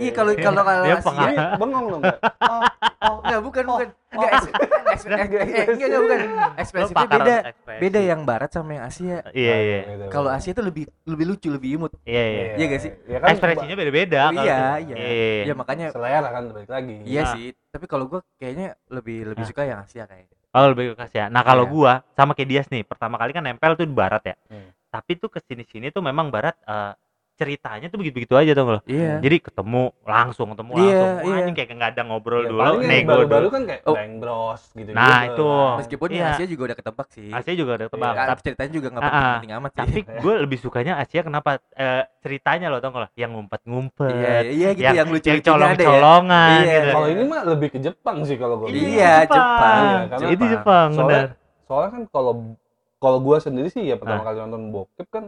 Iya 0.00 0.10
kalau 0.10 0.32
kalau 0.34 0.62
kalau 0.64 0.82
Dia 0.82 0.96
Asia- 0.96 1.56
bengong 1.60 1.86
dong 1.90 2.02
oh, 2.02 2.62
oh, 3.04 3.16
Enggak, 3.22 3.40
bukan, 3.44 3.64
Oh, 3.64 3.76
bukan. 3.76 3.88
Enggak, 4.12 4.30
oh. 4.32 4.44
eh, 4.92 5.66
enggak, 5.68 5.86
enggak, 5.86 6.00
bukan. 6.00 6.18
Ekspresifnya 6.56 7.08
beda. 7.08 7.36
Beda 7.78 8.00
yang 8.00 8.20
barat 8.24 8.50
sama 8.50 8.70
yang 8.74 8.84
Asia. 8.84 9.20
Iya, 9.30 9.54
iya. 9.56 9.78
Gitu. 9.86 10.04
Kalau 10.08 10.28
Asia 10.28 10.50
itu 10.50 10.62
lebih 10.62 10.84
lebih 11.04 11.24
lucu, 11.28 11.48
lebih 11.48 11.70
imut. 11.76 11.92
Iya, 12.02 12.24
iya. 12.24 12.42
Iya 12.56 12.64
gak 12.66 12.80
sih? 12.80 12.92
Ya 13.06 13.18
kan 13.20 13.28
Ekspresinya 13.30 13.76
beda-beda. 13.76 14.20
Oh, 14.22 14.30
kalau 14.32 14.44
iya, 14.44 14.58
itu. 14.78 14.92
iya. 14.92 15.42
Ya 15.44 15.54
makanya 15.54 15.86
selera 15.90 16.28
kan 16.28 16.42
balik 16.50 16.70
lagi. 16.70 16.96
iya 17.04 17.22
Ah. 17.22 17.32
sih. 17.32 17.52
Tapi 17.68 17.84
kalau 17.86 18.04
gua 18.06 18.20
kayaknya 18.36 18.74
lebih 18.88 19.28
lebih 19.28 19.44
suka 19.44 19.62
yang 19.64 19.80
Asia 19.80 20.04
kayaknya. 20.04 20.36
Oh 20.52 20.68
lebih 20.68 20.92
ke 20.92 21.02
Asia. 21.02 21.28
Nah 21.28 21.40
kalau 21.40 21.64
Iya. 21.64 21.72
gua 21.72 21.92
sama 22.12 22.32
kayak 22.32 22.48
Dias 22.48 22.68
nih, 22.68 22.82
pertama 22.82 23.16
kali 23.16 23.32
kan 23.32 23.40
nempel 23.40 23.72
tuh 23.72 23.84
di 23.84 23.94
barat 23.94 24.22
ya. 24.24 24.36
Hmm. 24.48 24.68
Tapi 24.88 25.16
tuh 25.16 25.32
ke 25.32 25.40
sini 25.40 25.64
sini 25.64 25.88
tuh 25.88 26.04
memang 26.04 26.28
barat 26.28 26.52
eh, 26.62 26.92
ceritanya 27.34 27.86
tuh 27.86 27.98
begitu-begitu 27.98 28.34
aja 28.34 28.52
tuh 28.52 28.64
loh. 28.68 28.82
Iya. 28.84 29.18
Jadi 29.18 29.36
ketemu 29.40 29.82
langsung, 30.02 30.46
ketemu 30.52 30.70
Iya, 30.72 30.78
langsung. 30.78 31.08
Wah, 31.12 31.24
iya. 31.24 31.36
anjing 31.40 31.54
kayak 31.54 31.68
nggak 31.72 31.90
ada 31.90 32.02
ngobrol 32.04 32.38
Ya, 32.38 32.48
dulu, 32.48 32.62
nego 32.82 33.08
baru-baru 33.08 33.40
dulu. 33.42 33.48
kan 33.50 33.62
kayak 33.64 33.80
Oh. 33.82 33.94
Bang 33.94 34.12
Bros 34.16 34.62
gitu. 34.70 34.90
Nah, 34.92 35.18
itu. 35.26 35.48
Meskipun 35.78 36.08
Iya. 36.08 36.26
Asia 36.30 36.46
juga 36.46 36.62
udah 36.64 36.76
ketebak 36.76 37.08
sih. 37.10 37.28
Asia 37.28 37.54
juga 37.54 37.72
ada 37.74 37.86
tebak. 37.86 38.12
Iya. 38.12 38.26
Tapi, 38.28 38.40
ceritanya 38.42 38.70
juga 38.70 38.88
nggak 38.90 39.02
Ah, 39.02 39.10
ah. 39.10 39.32
penting 39.34 39.52
amat 39.52 39.70
sih. 39.70 39.78
tapi 39.80 39.98
gue 40.04 40.34
lebih 40.40 40.58
sukanya 40.58 40.92
Asia 40.96 41.20
kenapa? 41.20 41.50
Eh, 41.72 42.02
ceritanya 42.18 42.66
loh 42.68 42.78
tau 42.78 42.90
nggak 42.90 43.02
lo? 43.02 43.08
Yang 43.14 43.30
ngumpet-ngumpet. 43.32 44.12
Iya, 44.12 44.36
iya 44.44 44.68
gitu 44.70 44.84
yang, 44.84 44.94
yang 44.96 45.08
lucu 45.08 45.26
yang 45.26 45.38
ya. 45.38 45.46
colong-colongan 45.46 46.48
Iya. 46.58 46.74
gitu. 46.76 46.90
Kalau 46.92 47.08
ini 47.08 47.22
mah 47.24 47.42
lebih 47.44 47.68
ke 47.68 47.78
Jepang 47.78 48.16
sih 48.22 48.36
kalau 48.36 48.54
gue. 48.58 48.68
Iya, 48.70 49.14
Jepang. 49.24 49.82
Iya, 49.82 49.98
karena 50.06 50.28
Itu 50.28 50.42
apa? 50.42 50.52
Jepang, 50.52 50.88
Soalnya, 50.90 51.08
benar. 51.08 51.28
soalnya 51.64 51.90
kan 51.90 52.02
kalau 52.08 52.32
kalau 52.96 53.18
gua 53.18 53.36
sendiri 53.36 53.66
sih 53.66 53.82
ya 53.82 53.96
pertama 53.96 54.20
Ah. 54.20 54.26
kali 54.28 54.38
nonton 54.40 54.70
bokep 54.70 55.08
kan 55.08 55.24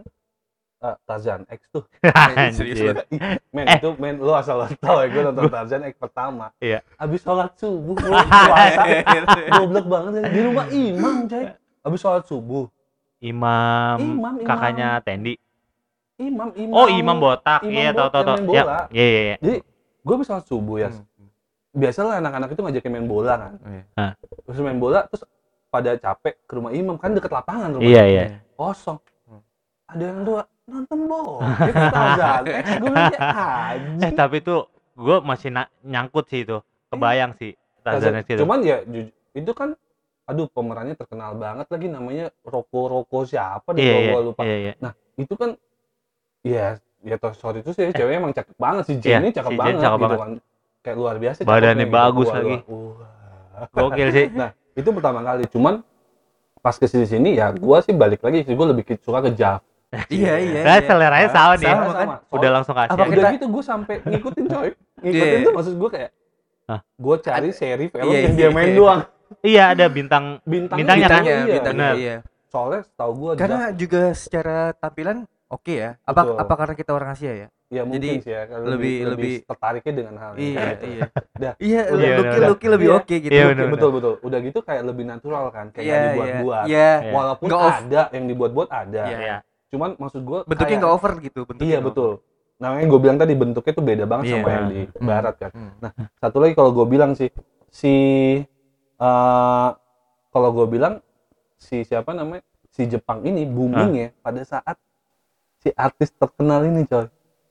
eh, 0.84 0.96
Tarzan 1.02 1.48
X 1.48 1.60
tuh. 1.70 1.84
Serius 2.52 2.78
lu? 2.78 2.92
Men 3.50 3.64
Eh. 3.66 3.76
itu 3.78 3.96
men 3.96 4.16
lu 4.16 4.30
asal 4.30 4.60
lu 4.60 4.68
tahu 4.76 5.00
ya 5.00 5.08
gue 5.08 5.22
nonton 5.24 5.44
Tarzan 5.48 5.82
X 5.82 5.96
pertama. 5.96 6.52
Iya. 6.58 6.84
Abis 6.94 7.20
sholat 7.20 7.56
subuh 7.56 7.96
gua 8.04 8.20
puasa. 8.20 8.82
Goblok 9.50 9.86
banget 9.86 10.12
di 10.28 10.40
rumah 10.40 10.66
imam, 10.68 11.24
coy. 11.24 11.44
Abis 11.80 11.98
sholat 11.98 12.24
subuh. 12.24 12.68
Imam, 13.18 13.96
Imam, 13.98 14.34
imam. 14.36 14.44
kakaknya 14.44 15.00
Tendi. 15.00 15.40
imam 16.14 16.52
imam 16.52 16.70
Oh, 16.70 16.86
imam 16.86 17.16
botak. 17.16 17.64
imam 17.64 17.72
Iya, 17.72 17.90
tahu 17.90 17.98
bot- 17.98 18.12
tahu 18.12 18.22
yang 18.22 18.36
tahu. 18.38 18.46
main 18.46 18.54
Ya. 18.54 18.64
Iya, 18.92 19.06
iya, 19.08 19.20
iya. 19.24 19.36
jadi 19.40 19.56
gue 19.98 20.14
bisa 20.14 20.28
sholat 20.30 20.44
subuh 20.44 20.76
ya 20.78 20.88
Hmm. 20.88 21.30
biasalah 21.72 22.14
anak-anak 22.16 22.48
itu 22.50 22.60
ngajakin 22.60 22.90
main 22.92 23.08
bola 23.08 23.32
kan 23.34 23.52
Iya. 23.58 23.82
terus 24.44 24.60
main 24.60 24.76
bola 24.76 25.00
terus 25.04 25.24
pada 25.66 25.90
capek 25.96 26.38
ke 26.38 26.52
rumah 26.52 26.70
imam 26.70 26.94
kan 26.94 27.10
deket 27.10 27.26
lapangan 27.28 27.66
rumah 27.72 27.82
Iya, 27.84 28.02
iya. 28.06 28.24
kosong 28.54 29.02
Hmm. 29.24 29.42
ada 29.88 30.02
yang 30.04 30.20
dua 30.22 30.40
nonton 30.64 30.98
gue 31.04 31.20
bilang 31.68 32.16
ya 32.16 32.32
Eh, 34.00 34.12
tapi 34.12 34.40
itu 34.40 34.56
gue 34.94 35.16
masih 35.20 35.50
na- 35.50 35.70
nyangkut 35.82 36.24
sih 36.26 36.42
itu. 36.42 36.58
Kebayang 36.88 37.34
sih. 37.36 37.52
Tarzan 37.84 38.16
itu. 38.16 38.40
cuman 38.40 38.64
ya 38.64 38.80
itu 39.34 39.52
kan 39.52 39.76
aduh 40.24 40.48
pemerannya 40.48 40.96
terkenal 40.96 41.36
banget 41.36 41.68
lagi 41.68 41.84
namanya 41.84 42.32
Roko 42.40 42.88
Roko 42.88 43.28
siapa 43.28 43.76
deh 43.76 43.84
Iya, 43.84 43.92
gua, 43.92 44.00
iya. 44.00 44.08
gua 44.08 44.20
lupa 44.24 44.40
Iya, 44.40 44.56
iya. 44.56 44.72
itu 45.20 45.34
kan 45.36 45.50
ya 46.40 46.66
ya 47.04 47.16
toh 47.20 47.36
sorry 47.36 47.60
itu 47.60 47.76
sih 47.76 47.92
ceweknya 47.92 48.24
emang 48.24 48.32
cakep 48.32 48.56
banget 48.56 48.82
si 48.88 48.92
Iya, 48.96 49.20
Jen 49.20 49.20
ini 49.20 49.30
cakep 49.36 49.52
si 49.52 49.58
banget 49.60 49.80
cakep 49.84 49.98
gitu 50.00 50.06
banget. 50.08 50.20
kan 50.24 50.30
kayak 50.80 50.96
luar 50.96 51.16
biasa 51.20 51.38
Badannya 51.44 51.84
gitu. 51.84 51.92
bagus 51.92 52.24
Wah, 52.24 52.36
lagi. 52.40 52.56
Gokil 53.68 54.08
sih. 54.10 54.26
nah 54.32 54.50
itu 54.72 54.88
pertama 54.88 55.20
kali 55.20 55.44
cuman 55.52 55.74
pas 56.58 56.76
ke 56.80 56.86
sini 56.88 57.36
ya 57.36 57.52
gua 57.52 57.84
sih 57.84 57.92
balik 57.92 58.24
lagi 58.24 58.48
sih 58.48 58.56
gua 58.56 58.72
lebih 58.72 58.96
suka 59.04 59.20
ke 59.20 59.36
Jav 59.36 59.60
Iya, 60.12 60.34
iya. 60.38 60.60
Nah, 60.60 60.74
iya. 60.74 60.84
seleranya 60.84 61.28
sama 61.28 61.54
nih. 61.54 61.66
Sama 61.66 61.90
kan? 61.90 62.08
Udah 62.30 62.50
langsung 62.50 62.74
kasih. 62.74 62.90
Apa 62.90 63.02
udah 63.02 63.12
kita- 63.12 63.32
gitu 63.32 63.46
gue 63.48 63.62
sampai 63.62 63.94
ngikutin 64.00 64.44
coy 64.46 64.68
ngikutin 64.96 65.36
Iya. 65.36 65.44
tuh 65.44 65.52
maksud 65.52 65.74
gue 65.74 65.90
kayak 65.90 66.10
Hah? 66.64 66.80
gue 66.80 67.16
cari 67.20 67.50
seri 67.50 67.86
film 67.86 68.04
Iya, 68.06 68.18
yang 68.20 68.32
iya, 68.32 68.38
dia 68.38 68.48
main 68.50 68.68
iya. 68.68 68.76
doang 68.76 69.00
Iya, 69.40 69.64
ada 69.68 69.84
bintang 69.86 70.24
bintangnya, 70.42 70.78
Bintangnya 70.78 71.06
kan? 71.06 71.20
Bintangnya, 71.20 71.34
iya. 71.42 71.54
bintangnya, 71.54 71.90
iya. 71.94 72.16
soalnya 72.46 72.80
setahu 72.82 73.12
gue 73.14 73.30
Karena 73.34 73.62
juga 73.70 74.02
secara 74.12 74.56
tampilan 74.72 75.16
oke 75.46 75.72
ya. 75.72 75.90
Apa 76.00 76.20
Betul. 76.22 76.36
apa 76.38 76.54
karena 76.54 76.74
kita 76.74 76.90
orang 76.92 77.10
Asia 77.10 77.32
ya? 77.34 77.48
ya 77.66 77.82
mungkin 77.82 77.98
jadi 77.98 78.22
sih 78.22 78.30
ya 78.30 78.42
lebih- 78.46 78.62
lebih, 78.62 78.96
lebih- 79.10 79.40
tertariknya 79.44 79.92
dengan 79.96 80.14
hal 80.16 80.32
Iya, 80.32 80.54
kayak 80.54 80.70
gitu. 80.70 80.86
iya. 80.86 81.02
Dah. 81.42 81.52
Iya, 81.58 81.80
Udah, 81.84 82.06
Lucky 82.14 82.22
udah. 82.36 82.48
Lucky 82.48 82.66
lebih 82.70 82.86
Iya. 82.86 82.96
oke 82.96 83.14
gitu. 83.18 83.32
Iya, 83.34 83.42
Oke, 83.42 83.50
benar, 83.50 83.66
betul 83.68 83.90
betul 83.90 84.12
udah 84.22 84.38
gitu 84.40 84.58
kayak 84.62 84.82
lebih 84.84 85.04
natural 85.04 85.44
kan 85.50 85.66
kayak 85.68 85.84
Iya, 85.84 85.96
iya. 85.96 86.06
dibuat-buat 86.06 86.64
Iya. 86.64 86.90
Iya. 86.94 87.10
walaupun 87.10 87.48
ada 87.50 88.02
yang 88.08 88.24
dibuat-buat 88.24 88.68
ada 88.70 89.02
Iya. 89.04 89.18
Iya. 89.18 89.36
Cuman 89.74 89.90
maksud 89.96 90.22
gue 90.22 90.38
Bentuknya 90.46 90.76
nggak 90.78 90.94
over 90.94 91.12
gitu, 91.18 91.40
bentuknya. 91.42 91.66
iya 91.66 91.78
betul 91.80 92.22
namanya 92.54 92.86
gue 92.86 93.00
bilang 93.00 93.18
tadi 93.18 93.34
bentuknya 93.34 93.72
tuh 93.72 93.82
beda 93.82 94.04
banget 94.04 94.24
Iya. 94.24 94.34
sama 94.36 94.48
yang 94.48 94.66
di 94.68 94.80
Hmm. 94.86 95.04
barat 95.04 95.34
kan. 95.36 95.50
Hmm. 95.50 95.72
Nah, 95.80 95.90
satu 96.16 96.36
lagi 96.38 96.54
kalau 96.54 96.70
gue 96.72 96.86
bilang 96.86 97.10
sih 97.12 97.28
si 97.68 97.94
eh 98.96 99.68
kalau 100.30 100.48
gue 100.52 100.66
bilang 100.68 101.02
si 101.56 101.82
siapa 101.82 102.10
namanya 102.10 102.42
si 102.68 102.86
Jepang 102.86 103.22
ini 103.22 103.42
boomingnya 103.44 104.14
pada 104.18 104.42
saat 104.42 104.76
si 105.56 105.70
artis 105.72 106.10
terkenal 106.12 106.62
ini 106.62 106.84
coy 106.84 107.06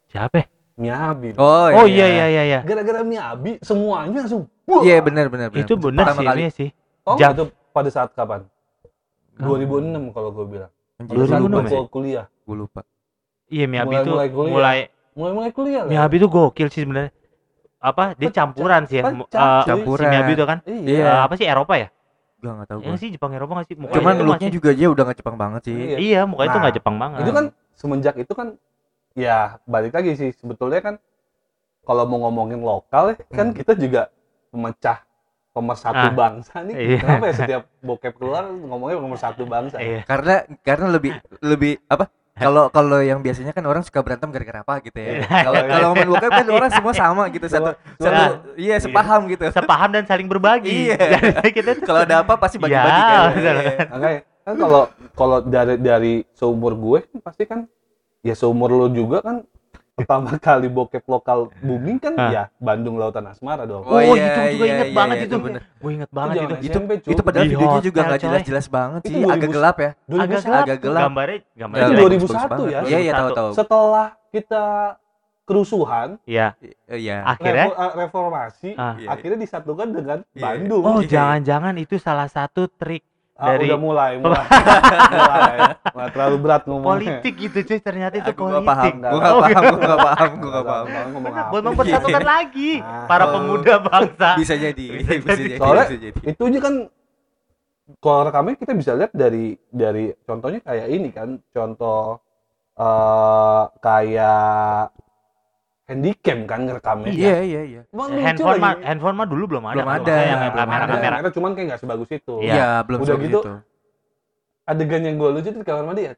Siapa? 0.08 0.36
ya? 0.38 0.46
Miyabi 0.74 1.36
Oh, 1.36 1.70
Oh 1.70 1.86
iya 1.86 2.06
iya 2.08 2.26
iya 2.28 2.44
iya. 2.46 2.60
gara-gara 2.62 3.02
Miyabi 3.02 3.60
semuanya 3.60 4.24
langsung. 4.24 4.50
Iya, 4.66 5.02
benar 5.02 5.28
benar 5.28 5.48
benar. 5.48 5.62
Itu 5.62 5.74
benar 5.76 6.06
sih 6.12 6.24
kali. 6.24 6.40
ini 6.40 6.50
sih. 6.50 6.70
Jam- 7.04 7.16
nggak 7.16 7.32
itu 7.32 7.44
pada 7.70 7.90
saat 7.90 8.10
kapan 8.12 8.48
Hah? 9.34 9.44
2006 9.44 10.10
kalau 10.10 10.30
gue 10.32 10.46
bilang 10.48 10.72
Anjir, 10.96 11.10
pada 11.12 11.26
saat 11.26 11.42
2006 11.42 11.50
gue 11.50 11.64
ya? 11.64 11.72
gua 11.74 11.88
kuliah 11.90 12.26
Gue 12.44 12.56
lupa. 12.58 12.82
Iya 13.48 13.66
Miyabi 13.66 13.88
Mulai- 13.90 14.02
itu 14.02 14.12
mulai 14.12 14.30
kuliah. 14.30 14.52
mulai 14.52 14.78
mulai-mulai 15.14 15.52
kuliah 15.52 15.82
lah 15.82 15.90
Miyabi 15.90 16.16
itu 16.18 16.28
gokil 16.28 16.68
sih 16.68 16.82
sebenarnya. 16.82 17.12
Apa? 17.78 18.04
Dia 18.16 18.30
campuran 18.32 18.82
sih 18.86 18.98
ya. 18.98 19.04
Pecah, 19.04 19.14
eh, 19.14 19.24
cuy. 19.24 19.60
Si 19.60 19.70
Campuran. 19.70 20.08
Miyabi 20.08 20.32
itu 20.32 20.46
kan. 20.46 20.58
iya 20.66 21.04
Eh, 21.06 21.20
apa 21.22 21.34
sih 21.36 21.46
Eropa 21.46 21.74
ya? 21.76 21.88
Gue 22.36 22.52
nggak 22.52 22.68
tahu 22.68 22.80
Yang 22.82 22.98
sih 22.98 23.10
Jepang 23.10 23.32
Eropa 23.32 23.52
nggak 23.54 23.68
sih? 23.68 23.76
Mukanya 23.76 23.96
Cuman 23.96 24.14
itu 24.14 24.24
looknya 24.24 24.40
masih- 24.44 24.56
juga 24.56 24.70
dia 24.72 24.88
udah 24.90 25.04
nggak 25.04 25.18
Jepang 25.18 25.38
banget 25.38 25.62
sih. 25.64 25.76
Iya. 25.76 25.98
Iya, 25.98 26.22
mukanya 26.24 26.46
itu 26.46 26.52
Nah, 26.52 26.62
nggak 26.62 26.76
Jepang 26.76 26.96
banget. 26.98 27.20
itu 27.20 27.32
kan 27.32 27.46
semenjak 27.74 28.16
itu 28.16 28.34
kan 28.34 28.48
ya 29.14 29.38
balik 29.64 29.92
lagi 29.92 30.12
sih 30.14 30.30
sebetulnya 30.32 30.80
kan 30.80 30.96
kalau 31.82 32.04
mau 32.06 32.20
ngomongin 32.22 32.60
lokal 32.60 33.12
ya, 33.12 33.16
kan 33.30 33.48
Hmm. 33.48 33.56
kita 33.56 33.76
juga 33.76 34.08
pemecah 34.50 35.04
pemersatu 35.54 35.96
Ah. 36.04 36.12
bangsa 36.12 36.56
nih 36.62 36.76
Iya. 36.76 36.98
kenapa 36.98 37.24
ya 37.24 37.34
setiap 37.36 37.64
bokep 37.80 38.14
keluar 38.18 38.44
ngomongnya 38.50 38.98
pemersatu 38.98 39.46
bangsa 39.46 39.78
Iya. 39.78 40.02
Karena 40.04 40.36
karena 40.60 40.88
lebih 40.90 41.12
lebih 41.40 41.78
apa? 41.86 42.10
Kalau 42.34 42.66
kalau 42.68 42.98
yang 42.98 43.22
biasanya 43.22 43.54
kan 43.54 43.62
orang 43.62 43.86
suka 43.86 44.02
berantem 44.02 44.26
gara-gara 44.28 44.66
apa 44.66 44.82
gitu 44.82 44.98
ya. 44.98 45.22
Iya. 45.22 45.30
Kalau 45.30 45.62
kalau 45.64 45.86
ngomongin 45.88 46.10
bokep 46.10 46.32
kan 46.34 46.48
orang 46.50 46.72
semua 46.74 46.94
sama 46.96 47.24
gitu 47.30 47.46
satu 47.46 47.70
satu 47.96 48.24
iya 48.56 48.76
sepaham 48.76 49.30
gitu. 49.30 49.46
Sepaham 49.48 49.90
dan 49.90 50.04
saling 50.04 50.26
berbagi. 50.26 50.90
Iya. 50.90 50.98
Kita 51.56 51.78
Kalau 51.80 52.02
ada 52.02 52.26
apa 52.26 52.34
pasti 52.36 52.58
bagi-bagi 52.58 52.90
Iya, 52.90 53.14
kan. 53.14 53.32
Iya. 53.38 53.54
makanya 53.88 54.20
kan 54.44 54.56
kalau 54.58 54.84
kalau 55.14 55.38
dari 55.40 55.76
dari 55.78 56.14
seumur 56.34 56.74
gue 56.74 57.00
kan 57.06 57.20
pasti 57.22 57.44
kan 57.46 57.60
ya 58.20 58.34
seumur 58.34 58.68
lo 58.68 58.90
juga 58.90 59.22
kan 59.22 59.46
pertama 59.94 60.30
kali 60.42 60.68
bokep 60.68 61.06
lokal 61.06 61.54
booming 61.60 61.98
kan 61.98 62.18
ya 62.28 62.50
Bandung 62.58 62.98
Lautan 62.98 63.26
Asmara 63.26 63.64
dong 63.64 63.86
Oh, 63.86 64.02
iya, 64.02 64.10
itu 64.10 64.58
juga 64.58 64.66
iya, 64.66 64.74
inget 64.74 64.88
iya, 64.88 64.96
banget 64.96 65.16
iya, 65.16 65.26
itu. 65.26 65.36
bener. 65.38 65.62
Gue 65.76 65.92
inget 65.94 66.10
banget 66.10 66.34
itu. 66.36 66.56
Itu 66.58 66.72
SMP, 66.74 66.92
cuy. 66.98 67.12
itu 67.12 67.22
padahal 67.22 67.44
Di 67.44 67.52
videonya 67.52 67.82
juga 67.84 68.00
nggak 68.02 68.14
coy. 68.16 68.26
jelas-jelas 68.26 68.66
banget 68.68 69.02
Itu 69.02 69.08
sih, 69.08 69.22
2000 69.22 69.36
agak 69.36 69.50
gelap 69.52 69.76
ya. 69.78 69.92
Agak 69.94 70.10
2001. 70.10 70.44
gelap. 70.44 70.64
Agak 70.64 70.80
gelap. 70.80 71.02
Gambarnya 71.04 71.38
gambarnya 71.54 71.78
Iya, 71.78 71.86
Itu 71.86 71.94
jelek. 71.94 72.04
2001 72.04 72.34
bagus 72.34 72.50
banget. 72.50 72.66
ya? 72.66 72.80
Iya, 72.84 72.98
iya 73.00 73.12
tahu 73.14 73.28
2001. 73.28 73.38
tahu. 73.38 73.50
setelah 73.54 74.08
kita 74.30 74.64
kerusuhan 75.44 76.10
Iya. 76.24 76.48
Eh, 76.58 77.00
Iya. 77.00 77.18
Akhirnya 77.22 77.68
eh, 77.70 77.92
reformasi 77.98 78.70
Ah. 78.74 78.96
Iya. 78.96 79.08
akhirnya 79.12 79.40
disatukan 79.40 79.88
dengan 79.92 80.18
Iya. 80.32 80.42
Bandung 80.42 80.84
Oh, 80.84 81.00
Iya. 81.00 81.10
jangan-jangan 81.12 81.76
itu 81.78 81.96
salah 81.98 82.26
satu 82.28 82.66
trik 82.68 83.04
Ah, 83.34 83.50
dari- 83.50 83.66
udah 83.66 83.80
mulai 83.82 84.12
mulai 84.22 84.46
mulai 85.10 85.54
Mulai 85.90 86.10
terlalu 86.14 86.36
berat 86.38 86.64
ngomongnya 86.64 86.90
politik 87.18 87.34
gitu 87.36 87.58
cuy. 87.64 87.80
Ternyata 87.80 88.16
itu 88.16 88.30
Aku 88.30 88.42
politik. 88.44 88.68
paham, 88.68 88.94
gue 88.94 89.10
Oh, 89.10 89.18
nggak 89.18 89.34
gitu. 89.34 89.42
paham, 89.44 89.64
gue 89.64 89.80
nggak 89.82 90.00
paham, 90.00 90.32
gue 90.32 90.50
nggak 90.50 90.66
paham. 90.66 90.86
ngomong 91.10 91.24
Benar, 91.26 91.42
apa 91.42 91.50
buat 91.50 91.64
mempersatukan 91.66 92.24
lagi 92.24 92.72
Ah. 92.84 93.06
para 93.06 93.26
pemuda 93.28 93.74
bangsa. 93.80 94.30
Bisa 94.36 94.54
jadi, 94.56 94.86
Bisa 94.96 95.12
bisa 95.18 95.34
jadi. 95.34 95.58
Soalnya- 95.58 95.88
bisa 95.88 95.98
jadi. 96.00 96.20
itu 96.24 96.42
aja 96.46 96.60
kan 96.62 96.74
kalau 98.00 98.22
rekamnya 98.24 98.56
kita 98.56 98.74
bisa 98.74 98.92
lihat 98.94 99.12
dari 99.12 99.46
dari 99.68 100.06
contohnya 100.24 100.62
kayak 100.62 100.88
ini 100.88 101.10
kan 101.10 101.30
contoh 101.50 102.22
eh 102.74 103.64
kayak 103.80 104.94
handycam 105.94 106.40
kan 106.44 106.60
ngerekamnya 106.64 107.10
Iya, 107.10 107.38
iya, 107.40 107.62
iya. 107.64 107.82
Emang 107.88 108.10
lucu 108.10 108.20
handphone 108.20 108.52
lagi. 108.52 108.64
mah 108.64 108.74
handphone 108.84 109.16
mah 109.16 109.28
dulu 109.28 109.44
belum 109.48 109.64
ada. 109.64 109.76
Belum 109.76 109.90
ada, 109.92 110.16
yang 110.18 110.40
belum 110.42 110.56
kamera 110.56 110.76
ada. 110.76 110.92
kamera. 110.92 111.16
Kamera 111.16 111.32
cuman 111.32 111.52
kayak 111.52 111.68
nggak 111.70 111.80
sebagus 111.80 112.10
itu 112.12 112.36
Iya. 112.40 112.54
Iya, 112.54 112.70
belum 112.84 113.00
Udah 113.00 113.16
gitu, 113.16 113.40
itu. 113.40 113.52
adegan 114.66 115.02
yang 115.02 115.16
gue 115.16 115.30
lucu 115.30 115.50
tuh 115.50 115.60
di 115.60 115.66
kamar 115.66 115.84
mandi 115.84 116.02
ya 116.04 116.14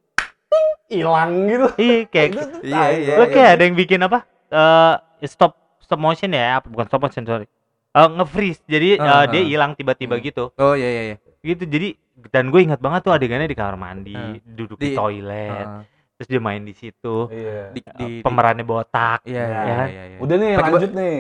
ting, 0.46 0.70
hilang 0.94 1.32
gitu 1.46 1.68
Iya 1.76 1.98
kayak 2.08 2.30
Itu 2.32 2.42
tuh 2.48 2.60
Iya, 2.62 2.78
tai 2.80 2.96
iya, 3.00 3.14
lo 3.16 3.26
kayak 3.28 3.50
ada 3.52 3.64
yang 3.64 3.76
bikin 3.76 4.00
apa? 4.02 4.20
Eh 4.48 4.94
stop 5.26 5.54
stop 5.78 5.98
motion 5.98 6.30
ya, 6.30 6.58
apa 6.58 6.68
bukan 6.68 6.86
stop 6.86 7.02
motion 7.02 7.24
sorry. 7.24 7.46
Eh 7.92 8.08
nge-freeze. 8.12 8.62
Jadi 8.64 8.98
Ah, 8.98 9.24
eh, 9.24 9.26
dia 9.30 9.42
hilang 9.44 9.72
tiba-tiba 9.72 10.16
Hmm. 10.16 10.24
gitu. 10.24 10.44
Oh 10.56 10.74
iya, 10.74 10.86
iya, 10.86 11.04
iya. 11.06 11.18
Gitu. 11.42 11.64
Jadi 11.64 11.90
dan 12.28 12.48
gue 12.48 12.60
ingat 12.60 12.78
banget 12.78 13.02
tuh 13.02 13.12
adegannya 13.12 13.46
di 13.46 13.54
kamar 13.54 13.76
mandi, 13.76 14.14
Ah. 14.14 14.36
duduk 14.42 14.78
di, 14.78 14.92
Di- 14.92 14.96
toilet, 14.96 15.64
Ah, 15.64 15.82
terus 16.16 16.28
dia 16.28 16.40
main 16.40 16.62
di 16.62 16.72
situ. 16.72 17.28
iya 17.30 17.70
di, 17.70 17.80
di, 17.80 17.92
di- 18.00 18.22
pemerannya 18.22 18.64
botak. 18.64 19.20
Iya, 19.24 19.36
iya, 19.38 19.60
ya 19.62 19.76
kan? 19.76 19.88
iya, 19.88 20.04
iya. 20.06 20.18
udah 20.18 20.36
nih 20.36 20.52
Pakai 20.54 20.72
lanjut 20.72 20.92
nih 20.94 21.18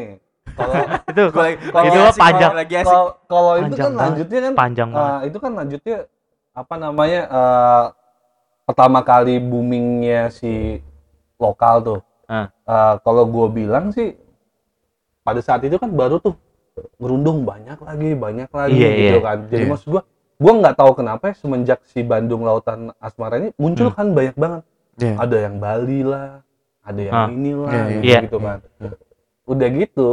kalau 0.47 0.73
itu 1.11 1.21
Kalau- 1.27 1.85
itu 1.85 1.99
asik, 2.01 2.21
panjang. 2.21 2.51
lagi 2.53 2.73
asik. 2.75 2.87
kalau 2.87 3.05
kalau 3.25 3.53
itu 3.57 3.75
kan 3.75 3.91
lanjutnya 3.93 4.39
kan 4.41 4.53
panjang 4.55 4.89
banget. 4.89 5.03
eh, 5.05 5.19
itu 5.25 5.37
kan 5.37 5.51
lanjutnya 5.53 5.97
apa 6.53 6.75
namanya 6.77 7.21
eh, 7.27 7.83
pertama 8.63 8.99
kali 9.01 9.35
boomingnya 9.37 10.21
si 10.29 10.79
lokal 11.35 11.75
tuh 11.81 12.01
Ah. 12.25 12.49
Eh, 12.65 12.95
kalau 12.99 13.21
gue 13.23 13.47
bilang 13.53 13.91
sih 13.91 14.17
pada 15.21 15.37
saat 15.39 15.61
itu 15.61 15.75
kan 15.75 15.87
baru 15.87 16.17
tuh 16.17 16.33
ngerundung 16.97 17.43
banyak 17.43 17.77
lagi 17.77 18.09
banyak 18.13 18.49
lagi 18.49 18.73
Iya, 18.75 18.89
gitu 18.91 19.03
iya. 19.11 19.21
kan 19.21 19.37
jadi 19.45 19.61
Iya. 19.61 19.69
maksud 19.69 19.87
gue 19.89 20.01
gue 20.35 20.53
nggak 20.55 20.75
tahu 20.75 20.91
kenapa 20.93 21.23
ya, 21.27 21.33
semenjak 21.33 21.79
si 21.85 22.01
Bandung 22.01 22.41
Lautan 22.41 22.89
Asmara 22.97 23.37
ini 23.37 23.53
muncul 23.55 23.87
Hmm. 23.87 23.95
kan 23.95 24.07
banyak 24.09 24.35
banget 24.35 24.61
Iya. 24.95 25.15
ada 25.19 25.37
yang 25.39 25.55
Bali 25.59 26.01
lah 26.01 26.39
ada 26.81 27.01
yang 27.01 27.13
Ah. 27.13 27.27
inilah 27.27 27.69
Iya, 27.69 27.81
iya. 27.81 27.89
gitu, 27.91 28.05
Iya. 28.05 28.19
gitu 28.23 28.37
kan 28.39 28.59
Iya. 28.79 28.93
udah 29.45 29.67
gitu 29.75 30.09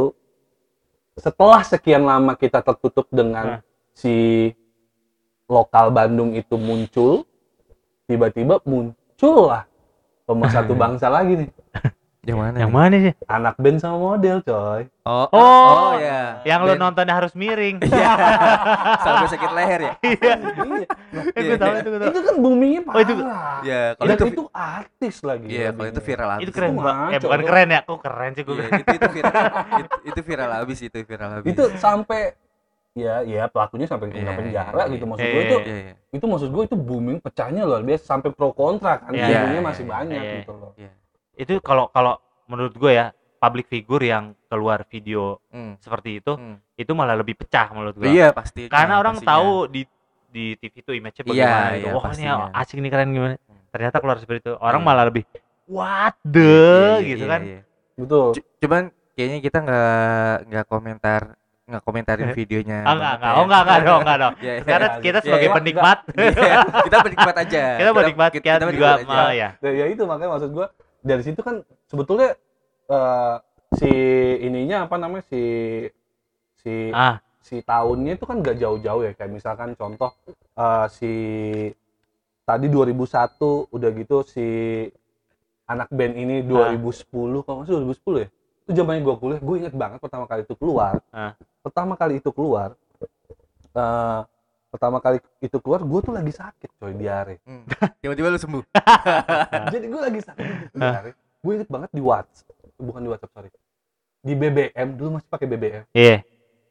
setelah 1.13 1.61
sekian 1.61 2.03
lama 2.03 2.33
kita 2.33 2.59
tertutup 2.59 3.07
dengan 3.09 3.45
Ah. 3.45 3.59
si 3.93 4.49
lokal 5.45 5.87
Bandung 5.89 6.33
itu 6.33 6.57
muncul 6.57 7.23
tiba-tiba 8.05 8.59
muncullah 8.65 9.63
pemersatu 10.23 10.73
bangsa 10.81 11.07
lagi 11.07 11.45
nih 11.45 11.49
Yang 12.23 12.39
mana? 12.39 12.55
Yang 12.55 12.71
mana 12.71 12.95
sih? 12.97 13.13
anak 13.27 13.55
band 13.57 13.77
sama 13.77 13.97
model 13.99 14.39
coy 14.41 14.87
Oh, 15.03 15.27
Oh, 15.27 15.35
oh, 15.35 15.91
ya. 15.99 16.39
Yang 16.41 16.59
lo 16.61 16.71
Dan- 16.71 16.81
nontonnya 16.81 17.13
harus 17.13 17.35
miring. 17.35 17.83
Iya. 17.83 18.11
Sampai 18.97 19.27
sakit 19.27 19.51
leher 19.51 19.79
ya? 19.81 19.93
Iya. 20.07 20.33
Iya. 20.39 20.87
Eh, 21.29 21.41
gue 21.43 21.57
tahu 21.57 21.73
itu 21.75 21.89
gue 21.89 21.99
tahu. 21.99 22.09
itu 22.09 22.19
kan 22.21 22.35
boomingnya 22.39 22.81
parah 22.81 22.95
Oh, 22.95 23.01
itu- 23.01 23.15
Iya, 23.61 23.81
kalau 23.93 24.07
itu, 24.09 24.25
itu, 24.25 24.43
artis 24.49 25.15
lagi 25.21 25.45
iya, 25.45 25.69
kalau 25.69 25.89
itu 25.89 26.01
viral 26.01 26.29
abis. 26.31 26.43
Itu 26.43 26.51
keren 26.53 26.71
Itu 26.71 26.79
banget. 26.81 27.09
Eh 27.11 27.19
bukan 27.19 27.39
keren 27.43 27.67
ya, 27.67 27.79
kok 27.81 27.99
keren 27.99 28.31
sih 28.31 28.43
gue. 28.43 28.55
Iya, 28.55 28.67
itu 28.73 28.91
itu 28.93 29.09
viral. 29.11 29.33
itu, 29.75 29.95
itu 30.05 30.19
viral 30.23 30.51
abis 30.57 30.77
itu 30.81 30.97
viral 31.03 31.29
abis. 31.35 31.47
itu 31.49 31.63
sampai 31.77 32.21
ya 32.93 33.15
ya 33.21 33.43
pelakunya 33.47 33.83
sampai 33.83 34.05
kena 34.07 34.21
Iya, 34.23 34.37
penjara 34.37 34.79
iya, 34.79 34.93
gitu 34.93 35.01
iya. 35.01 35.09
maksud 35.09 35.27
gue 35.27 35.43
itu 35.43 35.57
Iya, 35.59 35.75
iya. 35.81 35.93
itu 36.13 36.25
maksud 36.29 36.49
gue 36.53 36.63
itu 36.63 36.75
booming 36.77 37.17
pecahnya 37.19 37.65
luar 37.65 37.81
biasa 37.81 38.03
sampai 38.07 38.29
pro 38.29 38.53
kontra 38.53 38.95
kan 38.97 39.11
Iya, 39.11 39.25
videonya 39.25 39.51
iya, 39.51 39.65
masih 39.65 39.83
iya, 39.83 39.91
banyak 39.91 40.21
iya. 40.21 40.33
gitu 40.39 40.53
loh 40.53 40.71
Iya. 40.77 40.91
Itu 41.35 41.57
kalau 41.59 41.87
kalau 41.87 42.17
menurut 42.45 42.73
gue 42.73 42.91
ya 42.91 43.09
public 43.37 43.67
figure 43.67 44.01
yang 44.01 44.23
keluar 44.45 44.85
video 44.85 45.41
Hmm. 45.49 45.75
seperti 45.77 46.17
itu 46.17 46.31
Hmm. 46.31 46.57
itu 46.73 46.91
malah 46.91 47.13
lebih 47.13 47.35
pecah 47.35 47.69
menurut 47.69 47.95
gue 47.95 48.07
Iya 48.07 48.31
pasti. 48.31 48.67
karena 48.67 48.97
orang 48.97 49.17
pastinya. 49.17 49.33
tahu 49.35 49.51
di 49.67 49.81
di 50.27 50.45
TV 50.55 50.73
itu 50.79 50.91
image-nya 50.91 51.23
Iya, 51.23 51.29
bagaimana 51.29 51.69
gitu. 51.69 51.77
iya, 51.79 51.93
Wah, 51.93 52.11
ini 52.11 52.25
asik 52.55 52.77
nih 52.79 52.89
keren 52.89 53.09
gimana. 53.11 53.35
Ternyata 53.69 53.97
keluar 53.97 54.17
seperti 54.17 54.39
itu. 54.41 54.53
Orang 54.55 54.81
Iya. 54.81 54.87
malah 54.87 55.05
lebih 55.05 55.23
what 55.67 56.17
Iya, 56.17 56.31
the 56.31 56.53
iya, 56.99 57.07
gitu 57.07 57.23
iya, 57.23 57.29
kan. 57.29 57.41
iya. 57.43 57.61
Betul. 57.95 58.27
C- 58.33 58.47
Cuman 58.59 58.83
kayaknya 59.13 59.39
kita 59.39 59.57
nggak 59.59 59.97
nggak 60.47 60.65
komentar 60.67 61.21
nggak 61.63 61.81
komentarin 61.81 62.29
videonya. 62.35 62.81
Ah, 62.81 62.91
enggak, 62.91 63.13
enggak. 63.15 63.31
Oh, 63.31 63.43
enggak, 63.43 63.61
enggak 63.61 63.79
dong, 63.79 64.01
enggak 64.01 64.17
dong. 64.19 64.33
Iya, 64.35 64.53
iya. 64.53 64.63
Karena 64.65 64.87
iya. 64.87 64.99
kita 64.99 65.13
Iya, 65.13 65.23
sebagai 65.23 65.47
iya. 65.47 65.55
penikmat, 65.55 65.97
Iya, 66.09 66.57
kita 66.81 66.97
penikmat 66.99 67.35
aja. 67.37 67.61
kita 67.79 67.91
penikmat 67.93 68.31
kita- 68.31 68.43
kita, 68.43 68.55
kita 68.59 68.73
juga 68.73 68.89
aja. 68.91 69.05
mah 69.05 69.31
ya. 69.31 69.49
Nah, 69.55 69.71
ya 69.71 69.85
itu 69.85 70.03
makanya 70.03 70.31
maksud 70.33 70.49
gua 70.51 70.67
dari 71.03 71.21
situ 71.21 71.43
kan 71.43 71.61
sebetulnya 71.91 72.33
eh, 72.87 73.35
si 73.75 73.91
ininya 74.39 74.87
apa 74.87 74.95
namanya 74.95 75.27
si 75.27 75.43
si 76.63 76.89
Ah, 76.95 77.19
si 77.43 77.59
tahunnya 77.59 78.15
itu 78.15 78.23
kan 78.23 78.39
gak 78.39 78.57
jauh-jauh 78.57 79.03
ya. 79.03 79.11
Kayak 79.13 79.31
misalkan 79.35 79.75
contoh 79.75 80.15
eh, 80.55 80.87
si 80.89 81.11
tadi 82.47 82.67
2001 82.71 83.71
udah 83.71 83.89
gitu 83.99 84.17
si 84.23 84.47
anak 85.67 85.91
band 85.91 86.15
ini 86.15 86.43
2010 86.43 87.43
kalau 87.43 87.55
nggak 87.63 87.67
salah 87.67 87.83
2010 87.87 88.23
ya. 88.23 88.27
Itu 88.63 88.71
zamannya 88.79 89.01
gue 89.03 89.15
kuliah 89.19 89.41
gue 89.43 89.55
inget 89.59 89.75
banget 89.75 89.99
pertama 89.99 90.25
kali 90.25 90.41
itu 90.47 90.55
keluar. 90.55 91.03
Ah. 91.11 91.35
pertama 91.63 91.95
kali 91.95 92.19
itu 92.19 92.27
keluar 92.35 92.75
eh, 93.71 94.21
pertama 94.73 94.97
kali 94.97 95.21
itu 95.37 95.53
keluar 95.57 95.79
gue 95.79 95.99
tuh 96.01 96.09
lagi 96.11 96.33
sakit 96.33 96.69
coy 96.75 96.93
diare 96.93 97.37
Hmm. 97.43 97.61
Tiba-tiba 98.01 98.27
lu 98.27 98.39
sembuh. 98.39 98.63
jadi 99.73 99.85
gue 99.85 100.01
lagi 100.01 100.19
sakit 100.19 100.45
diare 100.73 101.09
gue 101.13 101.51
inget 101.53 101.69
banget 101.69 101.89
di 101.91 102.01
WhatsApp 102.01 102.49
bukan 102.75 102.99
di 102.99 103.09
WhatsApp 103.09 103.31
sorry 103.31 103.49
di 104.19 104.33
BBM 104.33 104.87
dulu 104.93 105.09
masih 105.13 105.27
pakai 105.27 105.45
BBM 105.45 105.83
iya. 105.91 106.23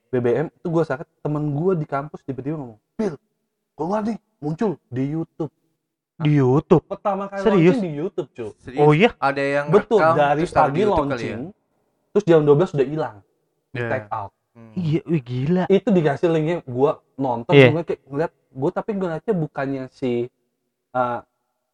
BBM 0.08 0.50
itu 0.50 0.66
gue 0.66 0.82
sakit 0.82 1.06
temen 1.20 1.52
gue 1.52 1.72
di 1.74 1.86
kampus 1.86 2.20
tiba-tiba 2.20 2.56
ngomong 2.56 2.80
Bil 2.92 3.14
keluar 3.72 4.02
nih 4.02 4.18
muncul 4.38 4.76
di 4.86 5.04
YouTube 5.06 5.52
Di 6.18 6.32
YouTube. 6.34 6.84
pertama 6.84 7.26
kali 7.26 7.40
Serius? 7.40 7.74
launching 7.74 7.82
di 7.82 7.92
YouTube 7.94 8.28
cuy 8.30 8.50
Serius? 8.58 8.80
Oh 8.80 8.92
iya. 8.92 9.10
Ada 9.16 9.42
yang 9.42 9.66
betul 9.68 9.98
rekam, 9.98 10.14
dari 10.14 10.42
pagi 10.44 10.52
kali 10.52 10.82
launching 10.84 11.40
ya? 11.40 11.52
terus 12.10 12.24
jam 12.24 12.40
12 12.42 12.68
sudah 12.68 12.86
hilang 12.86 13.16
di 13.68 13.78
Iya. 13.78 13.88
take 13.88 14.08
out. 14.10 14.32
Iya, 14.72 15.00
wih 15.04 15.22
gila. 15.22 15.64
itu 15.66 15.88
dikasih 15.88 16.28
linknya 16.28 16.58
gue 16.62 16.90
nonton 17.16 17.52
Iya. 17.52 17.68
gue 17.70 17.82
kayak 17.84 18.00
ngeliat 18.04 18.32
gue 18.32 18.70
tapi 18.70 18.90
ngeliatnya 18.92 19.34
bukannya 19.34 19.84
si 19.88 20.28
uh, 20.92 21.20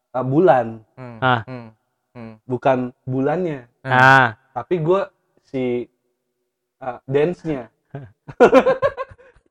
uh, 0.09 0.25
bulan 0.25 0.79
Hmm. 0.95 1.17
Ah. 1.19 1.41
Hmm. 1.43 1.67
Hmm. 2.09 2.33
bukan 2.43 2.77
bulannya 3.03 3.67
Nah, 3.83 4.35
tapi 4.51 4.79
gue 4.79 5.01
si 5.43 5.87
uh, 6.77 6.99
dance-nya 7.05 7.67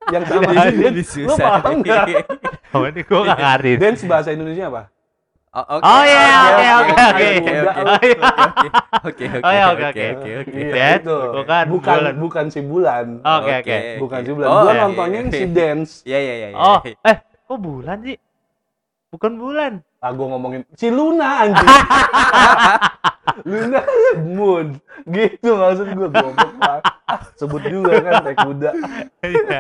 yang 0.09 0.25
sama 0.25 0.49
si 0.49 0.77
Jadi 0.79 1.03
lu 1.21 1.35
paham 1.37 1.75
nggak 1.81 2.05
oh 2.71 2.83
ini 2.83 3.01
gua 3.03 3.21
nggak 3.27 3.39
ngerti. 3.39 3.71
dance 3.77 4.03
bahasa 4.05 4.29
Indonesia 4.33 4.67
apa 4.67 4.83
Oh, 5.49 5.65
oke. 5.65 5.83
Oh, 5.83 6.03
iya, 6.05 6.25
oke, 6.45 6.67
oke, 6.69 6.93
oke, 6.93 7.09
oke, 7.09 7.25
oke. 7.33 7.71
oke, 7.73 7.89
Oh, 7.89 8.01
iya. 8.05 8.21
oke, 8.29 8.67
oke, 9.01 9.25
oke, 9.25 9.25
Oh, 9.41 9.51
iya, 9.51 9.65
oke, 9.65 9.81
oke, 9.81 9.89
oke. 9.89 10.05
oke, 10.13 10.31
oke. 10.45 10.59
Iya, 10.61 10.87
itu. 11.01 11.19
bukan 11.33 11.65
bukan 11.73 11.97
bulan. 11.97 12.15
bukan 12.21 12.45
si 12.49 12.61
bulan 12.61 13.07
Oke, 13.25 13.53
oke. 13.57 13.79
bukan 13.97 14.19
oke. 14.19 14.27
si 14.27 14.33
bulan 14.37 14.49
Oh, 14.49 14.57
gua 14.61 14.71
iya, 14.71 14.81
nontonnya 14.85 15.21
iya, 15.23 15.33
si 15.33 15.41
iya. 15.41 15.49
dance 15.49 15.93
Iya, 16.05 16.19
iya, 16.21 16.35
iya. 16.35 16.49
iya. 16.53 16.59
Oh, 16.59 16.79
eh, 16.85 17.17
kok 17.49 17.59
bulan 17.59 17.97
sih? 18.05 18.17
Bukan 19.09 19.33
bulan. 19.35 19.73
ah 19.99 20.15
gua 20.15 20.27
ngomongin 20.31 20.63
si 20.79 20.95
Luna 20.95 21.43
anjing 21.43 21.67
Luna 23.43 23.81
moon 24.21 24.67
gitu 25.07 25.51
maksud 25.55 25.89
gua 25.91 26.09
goblok 26.09 26.55
Ah, 27.09 27.25
sebut 27.35 27.63
juga 27.65 27.99
kan 27.99 28.21
teh 28.21 28.37
kuda 28.37 28.71
Iya. 29.25 29.59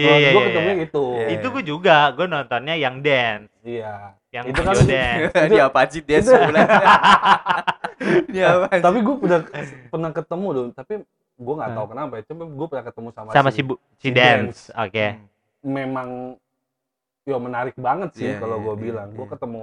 Iya, 0.00 0.12
iya, 0.16 0.28
gua 0.32 0.40
iya, 0.40 0.48
ketemu 0.48 0.70
iya. 0.70 0.84
itu 0.86 1.04
Iya. 1.12 1.26
Itu 1.34 1.46
gua 1.50 1.62
juga, 1.62 1.96
gua 2.14 2.26
nontonnya 2.26 2.72
yang 2.72 3.04
dance, 3.04 3.50
iya 3.60 4.16
yang 4.36 4.44
Itu 4.46 4.60
kan-. 4.60 4.76
Dia 5.50 5.62
apa 5.64 5.80
sih 5.88 6.00
dia 6.00 6.18
Itu- 6.20 6.30
sebulan? 6.30 6.66
Dia 8.28 8.44
apa? 8.52 8.66
tapi 8.76 8.98
gua 9.00 9.16
udah 9.18 9.40
pernah 9.88 10.10
ketemu 10.12 10.46
loh 10.52 10.64
tapi 10.70 10.92
gua 11.34 11.54
nggak 11.58 11.70
tahu 11.72 11.86
kenapa 11.88 12.12
ya 12.14 12.22
cuma 12.28 12.42
gua 12.46 12.66
pernah 12.68 12.84
ketemu 12.84 13.08
sama, 13.10 13.28
Sama 13.32 13.48
si 13.48 13.60
bu, 13.60 13.74
si 13.96 14.02
si 14.02 14.08
dance. 14.10 14.68
Oke. 14.70 15.06
Hmm. 15.08 15.24
memang 15.66 16.08
yo 17.22 17.36
menarik 17.36 17.74
banget 17.74 18.14
sih 18.14 18.28
Iya, 18.28 18.38
kalau 18.38 18.56
iya, 18.56 18.62
gua 18.62 18.74
iya, 18.74 18.82
bilang 18.84 19.08
gua 19.10 19.24
iya. 19.24 19.32
ketemu 19.32 19.62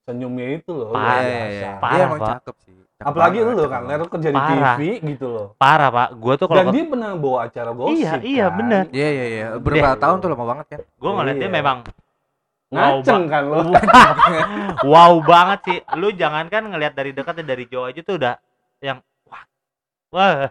senyumnya 0.00 0.48
itu 0.54 0.70
loh 0.70 0.90
Parah, 0.90 1.18
Iya, 1.18 1.28
iya, 1.28 1.44
iya. 1.50 1.72
Parah, 1.76 1.92
Dia 1.92 2.04
emang 2.06 2.20
Pak. 2.20 2.28
cakep 2.30 2.56
sih. 2.60 2.74
Cakep 2.94 3.08
apalagi 3.10 3.36
banget, 3.36 3.50
lu 3.50 3.64
kan 3.66 3.80
lu 3.82 4.06
kerja 4.06 4.28
di 4.30 4.38
Parah. 4.38 4.76
TV 4.76 4.80
gitu 5.04 5.26
loh 5.26 5.46
Parah, 5.56 5.90
Pak. 5.90 6.08
Gua 6.14 6.34
tuh 6.34 6.46
dan 6.46 6.54
kalau 6.56 6.72
dia 6.72 6.84
pernah 6.86 7.10
bawa 7.14 7.38
acara 7.42 7.70
gosip 7.72 7.98
Iya, 7.98 8.12
iya, 8.22 8.46
kan? 8.46 8.56
bener. 8.56 8.84
Iya, 8.88 9.08
iya, 9.10 9.24
iya. 9.26 9.46
Berapa 9.58 9.98
tahun 9.98 10.16
tuh 10.16 10.28
lama 10.30 10.44
banget 10.46 10.66
kan? 10.70 10.80
gua 10.96 11.10
ngeliatnya 11.18 11.48
memang 11.50 11.78
ngaceng 12.68 13.22
Wow, 13.24 13.30
kan 13.30 13.42
lo 13.44 13.58
wow 14.92 15.12
banget 15.20 15.58
sih. 15.64 15.78
Lu 15.94 16.08
jangan 16.10 16.48
kan 16.48 16.64
ngelihat 16.64 16.92
dari 16.92 17.10
dekat 17.10 17.40
ya, 17.40 17.44
dari 17.46 17.64
jauh 17.66 17.84
aja 17.84 18.00
tuh 18.00 18.16
udah 18.16 18.34
yang 18.80 18.98
wah. 19.24 19.44
Wah. 20.10 20.48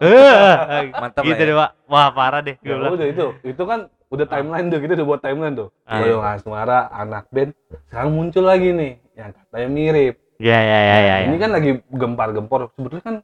Eh, 0.00 0.90
Mantap 0.92 1.22
gitu 1.22 1.36
ya. 1.36 1.48
deh, 1.50 1.56
Pak. 1.56 1.70
Wah, 1.84 2.08
parah 2.10 2.40
deh. 2.40 2.56
ya 2.60 2.74
udah 2.78 3.06
itu 3.06 3.26
itu 3.42 3.62
kan 3.62 3.86
udah 4.08 4.26
timeline 4.26 4.66
tuh 4.68 4.78
kita 4.78 4.92
udah 4.96 5.06
buat 5.06 5.20
timeline 5.20 5.54
tuh 5.54 5.68
Ah. 5.84 6.02
Boyong 6.02 6.24
Asmara 6.24 6.90
anak 6.90 7.30
band 7.30 7.54
sekarang 7.86 8.10
muncul 8.10 8.42
lagi 8.42 8.74
nih 8.74 8.98
yang 9.14 9.30
katanya 9.30 9.68
mirip 9.68 10.14
Ya, 10.40 10.56
ya, 10.56 10.78
ya, 10.80 10.96
ya. 10.98 11.14
ya. 11.20 11.26
ini 11.28 11.36
kan 11.36 11.50
lagi 11.52 11.70
gempar-gempor 11.86 12.72
sebetulnya 12.74 13.04
kan 13.04 13.16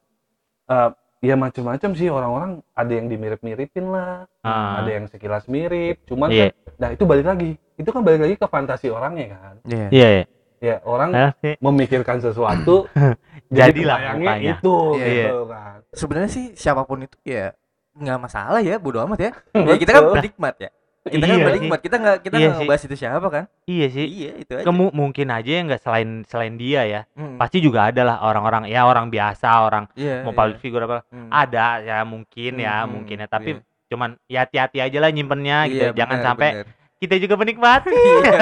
eh, 0.69 0.89
ya 1.19 1.33
macam-macam 1.33 1.89
sih 1.91 2.07
orang-orang 2.07 2.51
ada 2.71 2.91
yang 2.91 3.07
dimirip-miripin 3.07 3.85
lah 3.87 4.29
Ah. 4.39 4.79
ada 4.79 4.89
yang 4.91 5.05
sekilas 5.05 5.45
mirip 5.45 6.05
cuman 6.05 6.29
Iya. 6.29 6.47
kan, 6.47 6.77
nah 6.77 6.89
itu 6.91 7.03
balik 7.03 7.25
lagi 7.25 7.49
itu 7.73 7.89
kan 7.89 8.01
balik 8.01 8.21
lagi 8.21 8.35
ke 8.35 8.45
fantasi 8.45 8.87
orangnya 8.87 9.25
kan 9.31 9.55
Iya. 9.63 9.87
Iya, 9.89 10.07
iya. 10.11 10.25
ya 10.59 10.75
orang 10.83 11.09
Nah, 11.11 11.31
memikirkan 11.59 12.17
sesuatu 12.19 12.85
Jadilah 13.49 13.97
kebayangnya 13.97 14.29
mukanya. 14.29 14.53
itu 14.53 14.75
Iya. 14.95 15.09
gitu 15.23 15.37
kan 15.47 15.77
Sebenarnya 15.89 16.29
sih 16.29 16.45
siapa 16.53 16.81
pun 16.83 17.01
itu 17.01 17.17
ya 17.23 17.53
nggak 17.93 18.19
masalah 18.19 18.61
ya, 18.61 18.77
bodo 18.77 19.01
amat 19.01 19.19
ya. 19.19 19.31
Ya 19.67 19.75
kita 19.75 19.89
kan 19.91 20.03
penikmat 20.13 20.55
ya. 20.59 20.69
Kita 21.07 21.25
kan 21.25 21.37
Iya 21.37 21.45
penikmat, 21.47 21.79
kita 21.81 21.95
nggak 21.97 22.17
kita 22.21 22.35
Iya 22.35 22.45
nggak 22.47 22.57
ngebahas 22.63 22.83
itu 22.85 22.95
siapa 22.95 23.27
kan? 23.27 23.43
Iya 23.65 23.87
sih. 23.89 24.05
Iya, 24.07 24.31
itu 24.39 24.51
aja. 24.55 24.63
Kemu 24.65 24.85
mungkin 24.91 25.27
aja 25.29 25.49
ya 25.49 25.61
nggak 25.65 25.81
selain 25.81 26.09
selain 26.27 26.53
dia 26.55 26.81
ya. 26.85 27.01
Hmm. 27.15 27.35
Pasti 27.35 27.57
juga 27.59 27.87
ada 27.89 28.01
lah 28.03 28.17
orang-orang 28.21 28.67
ya 28.67 28.83
orang 28.83 29.07
biasa, 29.09 29.49
orang 29.63 29.87
Iya. 29.95 30.23
mau 30.23 30.33
public 30.33 30.59
figure 30.59 30.83
apa. 30.85 31.03
Hmm. 31.09 31.29
Ada 31.29 31.65
ya 31.81 31.97
mungkin 32.03 32.53
ya, 32.59 32.83
Hmm, 32.83 32.91
mungkin 32.93 33.17
ya. 33.23 33.27
Tapi 33.27 33.59
cuman 33.87 34.19
ya 34.27 34.43
hati-hati 34.43 34.83
aja 34.83 34.97
lah 34.99 35.09
nyimpennya 35.09 35.57
gitu. 35.71 35.85
Iya, 35.89 35.95
Jangan 35.95 36.17
sampai 36.21 36.49
benar. 36.59 36.67
Kita 36.97 37.15
juga 37.15 37.35
menikmati. 37.35 37.93
Iya. 37.93 38.39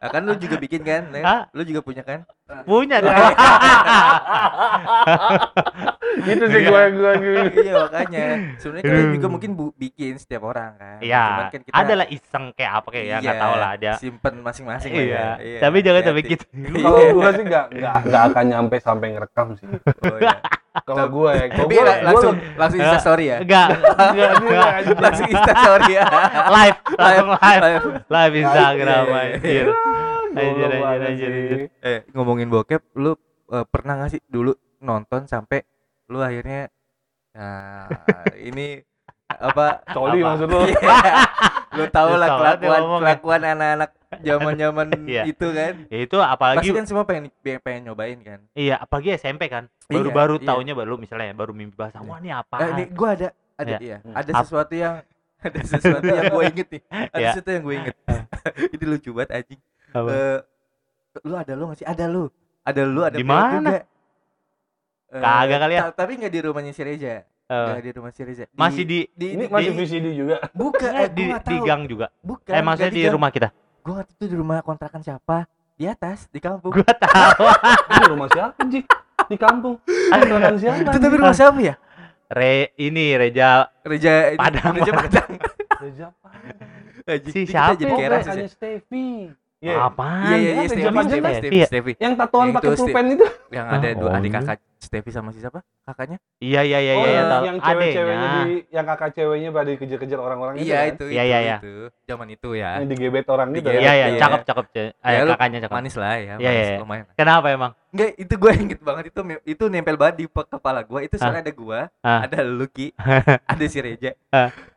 Nah, 0.00 0.08
kan 0.10 0.20
lu 0.22 0.36
juga 0.36 0.56
bikin 0.56 0.80
kan? 0.80 1.08
Len? 1.08 1.20
Hah? 1.20 1.40
Lu 1.50 1.60
juga 1.62 1.80
punya 1.80 2.00
kan? 2.00 2.24
Punya 2.62 3.00
dong. 3.00 3.12
itu 6.24 6.44
sih 6.46 6.60
gue 6.62 6.82
gue 6.90 7.12
iya 7.58 7.72
makanya. 7.78 8.24
Sebenarnya 8.56 8.84
kita 8.84 9.00
juga 9.12 9.28
mungkin 9.28 9.50
bu- 9.52 9.74
bikin 9.74 10.16
setiap 10.16 10.44
orang 10.44 10.76
kan. 10.76 10.98
Iya, 11.00 11.50
kan 11.50 11.60
kita 11.62 11.74
ada 11.74 11.92
lah 11.94 12.06
iseng 12.06 12.52
kayak 12.52 12.72
apa 12.74 12.88
kayak 12.90 13.06
ya 13.06 13.16
nggak 13.18 13.36
iya, 13.36 13.42
tahu 13.42 13.54
lah 13.56 13.70
ada. 13.74 13.92
Simpen 13.96 14.34
masing-masing 14.40 14.90
Iya. 14.94 15.26
ya. 15.36 15.60
Tapi 15.60 15.76
jangan 15.80 16.02
sampai 16.04 16.22
gitu. 16.22 16.44
kalau 16.78 16.98
gue 17.10 17.30
sih 17.30 17.44
nggak 17.44 17.64
nggak 17.72 17.94
nggak 18.04 18.22
akan 18.30 18.44
nyampe 18.46 18.76
sampai 18.78 19.06
ngerekam 19.12 19.46
sih 19.54 19.66
Oh, 20.04 20.16
iya. 20.16 20.36
kalau 20.82 21.06
gue 21.08 21.30
ya 21.30 21.44
kalau 21.48 21.60
Tapi 21.64 21.72
gue 21.72 21.84
langsung 22.02 22.34
langsung 22.56 22.78
Insta 22.78 22.98
story 23.00 23.24
ya. 23.26 23.38
Enggak, 23.40 23.68
enggak, 23.94 24.30
enggak. 24.36 24.70
langsung 25.00 25.26
Insta 25.28 25.52
story 25.54 25.90
ya. 25.92 26.04
live, 26.50 26.78
langsung 26.94 27.28
live, 27.30 27.33
Live. 27.36 27.84
live 28.06 28.34
Instagram 28.36 29.04
Iya, 29.04 29.14
iya, 29.14 29.32
anjir. 29.34 29.66
Anjir, 30.34 30.68
anjir, 30.68 31.00
anjir, 31.00 31.30
anjir. 31.30 31.58
Eh 31.80 31.98
ngomongin 32.10 32.48
bokep, 32.48 32.82
lu 32.94 33.14
eh, 33.48 33.64
pernah 33.64 33.98
gak 33.98 34.10
sih 34.10 34.22
dulu 34.24 34.52
nonton 34.78 35.24
sampai 35.24 35.62
lu 36.06 36.20
akhirnya 36.20 36.68
nah 37.32 37.88
ini 38.36 38.78
apa 39.26 39.82
coli 39.88 40.20
Apa? 40.20 40.36
maksud 40.36 40.48
Iya. 40.54 41.00
lu 41.74 41.84
tahu 41.90 42.14
lah 42.14 42.28
kelakuan 42.30 42.80
kelakuan 43.02 43.40
anak-anak 43.42 43.90
zaman-zaman 44.20 44.86
Iya. 45.10 45.22
itu 45.26 45.46
kan 45.50 45.74
Ya 45.90 45.98
itu 45.98 46.14
pasti 46.14 46.30
apalagi 46.30 46.68
kan 46.70 46.84
semua 46.86 47.02
pengen 47.02 47.32
pengen 47.42 47.90
nyobain 47.90 48.20
kan 48.20 48.38
iya, 48.54 48.78
apalagi 48.78 49.16
SMP 49.16 49.48
kan. 49.48 49.66
Iya, 49.90 49.98
Baru-baru 49.98 50.38
iya. 50.38 50.46
taunya 50.46 50.72
baru 50.72 50.94
misalnya 50.94 51.26
ya, 51.28 51.34
baru 51.34 51.50
mimpi 51.50 51.74
basah. 51.74 51.98
Wah, 52.00 52.22
ini 52.22 52.30
apa? 52.30 52.56
eh, 52.56 52.68
ini 52.70 52.84
gua 52.94 53.08
ada 53.12 53.28
ada 53.54 53.74
Iya. 53.74 53.78
iya 53.80 53.96
Hmm. 53.98 54.14
ada 54.14 54.30
sesuatu 54.38 54.72
yang 54.72 54.94
ada 55.44 55.58
sesuatu 55.62 56.06
yang 56.06 56.24
gue 56.26 56.42
inget 56.46 56.68
nih 56.68 56.82
ada 56.88 57.14
Iya. 57.14 57.30
sesuatu 57.30 57.50
yang 57.50 57.62
gue 57.62 57.74
inget 57.76 57.96
ini 58.74 58.84
lucu 58.86 59.10
banget 59.12 59.30
anjing 59.34 59.60
Apa? 59.90 60.08
Eh, 60.08 60.38
lu 61.22 61.34
ada 61.34 61.52
lu 61.52 61.64
gak 61.66 61.78
sih 61.78 61.86
ada 61.86 62.04
lu 62.06 62.24
ada 62.62 62.82
lu 62.82 63.00
ada 63.00 63.14
Di 63.14 63.22
mana? 63.22 63.70
Eh, 63.70 63.84
Kagak 65.14 65.58
kali 65.60 65.74
ya. 65.74 65.82
ta- 65.84 65.96
tapi 65.96 66.12
nggak 66.16 66.32
di 66.32 66.40
rumahnya 66.40 66.72
si 66.72 66.82
Reza 66.82 67.22
Eh, 67.44 67.52
nggak 67.68 67.82
di 67.82 67.90
rumah 67.92 68.10
si 68.10 68.20
Reza 68.20 68.44
Di- 68.44 68.56
masih 68.56 68.82
di 68.82 68.98
di, 69.12 69.26
ini 69.30 69.44
di, 69.44 69.52
masih 69.52 69.70
di- 69.70 69.78
VCD 69.78 70.06
juga 70.16 70.36
bukan 70.50 70.90
eh, 70.90 71.08
di, 71.08 71.24
gua 71.24 71.38
di 71.40 71.56
gang 71.60 71.82
juga. 71.84 72.06
bukan 72.18 72.50
Eh 72.50 72.62
maksudnya 72.62 72.88
nggak 72.88 72.98
di 72.98 73.12
rumah 73.12 73.30
kita. 73.30 73.48
nggak 73.84 73.94
tahu 74.02 74.14
itu 74.16 74.24
di 74.24 74.34
rumah 74.34 74.56
kontrakan 74.60 75.00
siapa 75.00 75.36
di 75.74 75.84
atas 75.84 76.26
di 76.26 76.38
kampung 76.38 76.72
Gua 76.72 76.88
tahu. 77.04 77.44
ini 77.92 78.04
rumah 78.08 78.28
siapa 78.28 78.58
sih 78.64 78.82
di 79.24 79.36
kampung. 79.36 79.76
Kontrakan 79.86 80.56
siapa? 80.56 80.78
Itu 80.82 80.98
tapi 80.98 81.14
rumah 81.14 81.32
siapa 81.32 81.58
ya? 81.58 81.74
Re 82.30 82.72
ini 82.80 83.16
Reja 83.18 83.68
Reja 83.84 84.32
ini, 84.32 84.40
Padang, 84.40 84.72
Reja 84.76 84.92
Padang. 84.92 85.30
Reja 85.80 86.06
Padang. 86.16 86.72
Si 87.28 87.44
siapa 87.44 87.76
jadi 87.76 87.92
Oh, 87.92 87.98
kayak 88.00 88.10
rasis 88.24 88.56
ya. 89.64 89.72
Steffi. 89.72 89.72
Iya. 89.72 89.76
apaan? 89.80 90.24
Iya 90.24 90.36
iya 90.36 90.52
iya 90.52 90.90
kan? 90.92 91.04
Steffi 91.32 91.48
Iya. 91.50 91.66
Steffi. 91.66 91.92
Yang 91.96 92.12
tatoan 92.14 92.44
Yang 92.44 92.54
pakai 92.54 92.70
pulpen 92.76 93.04
itu. 93.10 93.26
Yang 93.48 93.66
ada 93.66 93.88
dua 93.94 94.10
Oh, 94.10 94.16
adik 94.16 94.28
iya. 94.28 94.38
kakak 94.38 94.58
Steffi 94.76 95.10
sama 95.10 95.28
si 95.30 95.40
siapa? 95.40 95.60
Kakaknya? 95.82 96.18
Iya 96.38 96.60
iya 96.60 96.78
iya 96.78 96.92
oh, 96.92 97.00
iya 97.00 97.12
yang, 97.14 97.26
tahu. 97.26 97.42
yang 97.44 97.56
cewek-ceweknya 97.58 98.28
di 98.28 98.42
yang 98.68 98.84
kakak 98.84 99.10
ceweknya 99.12 99.48
pada 99.50 99.68
dikejar-kejar 99.70 100.18
orang-orang 100.18 100.54
itu. 100.54 100.64
Iya 100.64 100.76
kan? 100.76 100.88
itu 100.90 101.04
Iya, 101.04 101.22
itu 101.22 101.24
iya, 101.24 101.38
iya. 101.40 101.56
itu. 101.56 101.72
Zaman 102.04 102.26
itu 102.28 102.48
ya. 102.52 102.70
Yang 102.76 102.88
digebet 102.90 103.26
orang 103.26 103.48
gitu. 103.50 103.68
Iya 103.70 103.80
iya 103.80 104.06
Iya. 104.06 104.18
cakep 104.20 104.40
cakep. 104.44 104.64
Eh, 104.74 104.88
Ya, 105.00 105.20
kakaknya 105.26 105.58
cakep. 105.64 105.74
Manis 105.74 105.94
lah 105.96 106.12
ya, 106.14 106.34
Iya, 106.34 106.34
manis 106.36 106.68
iya. 106.68 106.78
lumayan. 106.78 107.04
Kenapa 107.14 107.46
emang? 107.48 107.72
Enggak, 107.88 108.10
itu 108.18 108.34
gue 108.34 108.52
inget 108.54 108.80
banget 108.82 109.04
itu 109.08 109.20
itu 109.46 109.64
nempel 109.66 109.96
banget 109.96 110.14
di 110.20 110.24
kepala 110.28 110.80
gue. 110.82 111.00
Itu 111.00 111.14
soalnya 111.16 111.40
ada 111.40 111.52
gua, 111.54 111.80
Ah. 112.02 112.20
ada 112.26 112.38
Lucky, 112.44 112.92
ada 113.52 113.64
si 113.64 113.78
Reja. 113.80 114.12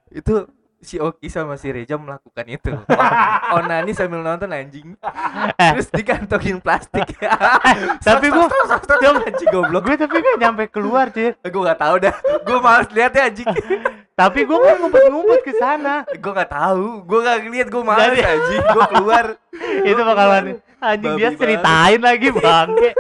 Itu 0.08 0.48
si 0.78 1.02
Oki 1.02 1.28
sama 1.28 1.58
si 1.58 1.74
Reja 1.74 1.98
melakukan 1.98 2.46
itu. 2.46 2.72
Oh, 2.74 3.56
onani 3.58 3.92
sambil 3.98 4.22
nonton 4.22 4.54
anjing. 4.54 4.94
Terus 5.58 5.90
dikantongin 5.90 6.62
plastik. 6.62 7.18
Tapi 8.08 8.28
gua- 8.30 8.50
coba 8.50 9.20
anjing 9.26 9.50
goblok. 9.50 9.84
Gue 9.90 9.98
tapi 9.98 10.22
gak 10.22 10.38
nyampe 10.38 10.64
keluar 10.70 11.10
Cir. 11.10 11.34
Gue 11.42 11.62
gak 11.66 11.82
tahu 11.82 11.96
dah. 12.02 12.14
Gue 12.46 12.58
males 12.62 12.90
liatnya 12.94 13.22
anjing. 13.30 13.48
Tapi 14.18 14.40
gue 14.46 14.58
kan 14.58 14.76
ngumpet-ngumpet 14.82 15.40
ke 15.46 15.54
sana. 15.58 16.06
Gue 16.08 16.32
gak 16.34 16.52
tahu. 16.54 17.06
Gue 17.06 17.20
gak 17.26 17.38
ngeliat 17.46 17.68
gue 17.70 17.82
Jadi- 17.82 18.22
anjing. 18.24 18.62
Gue 18.70 18.86
keluar. 18.94 19.26
Itu 19.82 20.02
bakalan 20.06 20.44
anjing 20.78 21.14
dia 21.18 21.30
ceritain 21.34 22.02
lagi 22.02 22.30
bangke. 22.30 22.94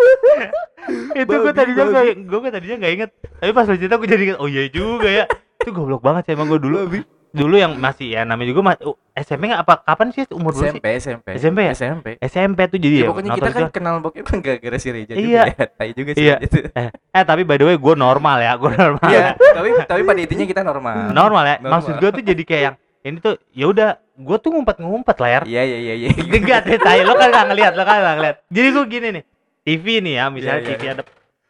itu 1.13 1.29
gue 1.29 1.53
tadinya 1.53 1.83
gak, 1.93 2.05
gue 2.25 2.39
tadinya 2.49 2.75
gak 2.81 2.93
inget. 2.97 3.09
Tapi 3.37 3.51
pas 3.53 3.65
lu 3.69 3.77
cerita 3.77 3.95
gue 4.01 4.09
jadi 4.09 4.23
inget. 4.33 4.39
Oh 4.41 4.49
iya 4.49 4.65
juga 4.65 5.07
ya. 5.07 5.25
Itu 5.61 5.69
goblok 5.73 6.01
banget 6.01 6.25
sih 6.25 6.33
emang 6.33 6.49
gue 6.49 6.57
dulu. 6.57 6.89
Babi. 6.89 7.16
Dulu 7.37 7.55
yang 7.55 7.73
masih 7.73 8.07
ya 8.09 8.21
namanya 8.21 8.49
juga 8.49 8.61
mas, 8.63 8.77
uh, 8.79 8.97
SMP 9.13 9.47
nggak 9.47 9.61
apa 9.61 9.73
kapan 9.81 10.07
sih 10.09 10.23
umur 10.29 10.51
dulu 10.51 10.65
sih? 10.65 10.71
SMP, 10.73 10.85
SMP. 10.97 11.27
SMP 11.35 11.59
ya? 11.59 11.71
SMP. 11.71 12.05
SMP 12.19 12.59
tuh 12.65 12.77
jadi 12.77 12.95
Ya, 12.95 13.01
ya. 13.01 13.07
pokoknya 13.07 13.31
kita 13.33 13.49
kan 13.49 13.61
itu. 13.61 13.71
kenal 13.71 13.95
bokep 13.99 14.23
kan 14.23 14.37
gara-gara 14.39 14.77
si 14.77 14.89
Reja 14.89 15.13
Iya. 15.13 15.19
juga 15.19 15.41
ya. 15.47 15.65
Tai 15.69 15.89
juga 15.91 16.11
sih 16.11 16.23
Iya. 16.23 16.35
itu. 16.39 16.57
Eh, 16.79 16.87
eh 16.89 17.23
tapi 17.23 17.41
by 17.41 17.55
the 17.55 17.65
way 17.65 17.75
gue 17.75 17.95
normal 17.95 18.37
ya, 18.37 18.51
gue 18.55 18.71
normal. 18.71 19.07
Iya, 19.07 19.25
tapi 19.33 19.69
tapi 19.83 20.01
pada 20.01 20.19
intinya 20.19 20.45
kita 20.45 20.61
normal. 20.61 20.95
normal 21.09 21.43
ya. 21.43 21.55
Normal. 21.57 21.71
Maksud 21.73 21.93
gue 21.97 22.09
tuh 22.11 22.23
jadi 22.23 22.43
kayak 22.43 22.63
yang 22.63 22.75
ini 23.03 23.17
tuh 23.17 23.33
ya 23.49 23.65
udah 23.65 23.89
gue 24.13 24.37
tuh 24.37 24.49
ngumpet-ngumpet 24.49 25.17
layar. 25.17 25.41
Iya 25.45 25.61
iya 25.63 25.77
iya 25.79 25.93
iya. 25.95 26.09
Enggak 26.37 26.65
deh, 26.65 26.77
tai 26.77 27.01
lo 27.01 27.13
kan 27.13 27.29
gak 27.29 27.45
ngeliat, 27.47 27.71
lo 27.71 27.83
kan 27.83 27.97
gak 27.99 28.15
ngeliat. 28.17 28.35
Jadi 28.47 28.67
gue 28.67 28.83
gini 28.87 29.07
nih, 29.11 29.23
TV 29.63 29.85
nih 29.99 30.13
ya, 30.15 30.25
misalnya 30.27 30.59
Iya, 30.59 30.65
iya. 30.65 30.73
TV 30.73 30.83
ada 30.91 31.03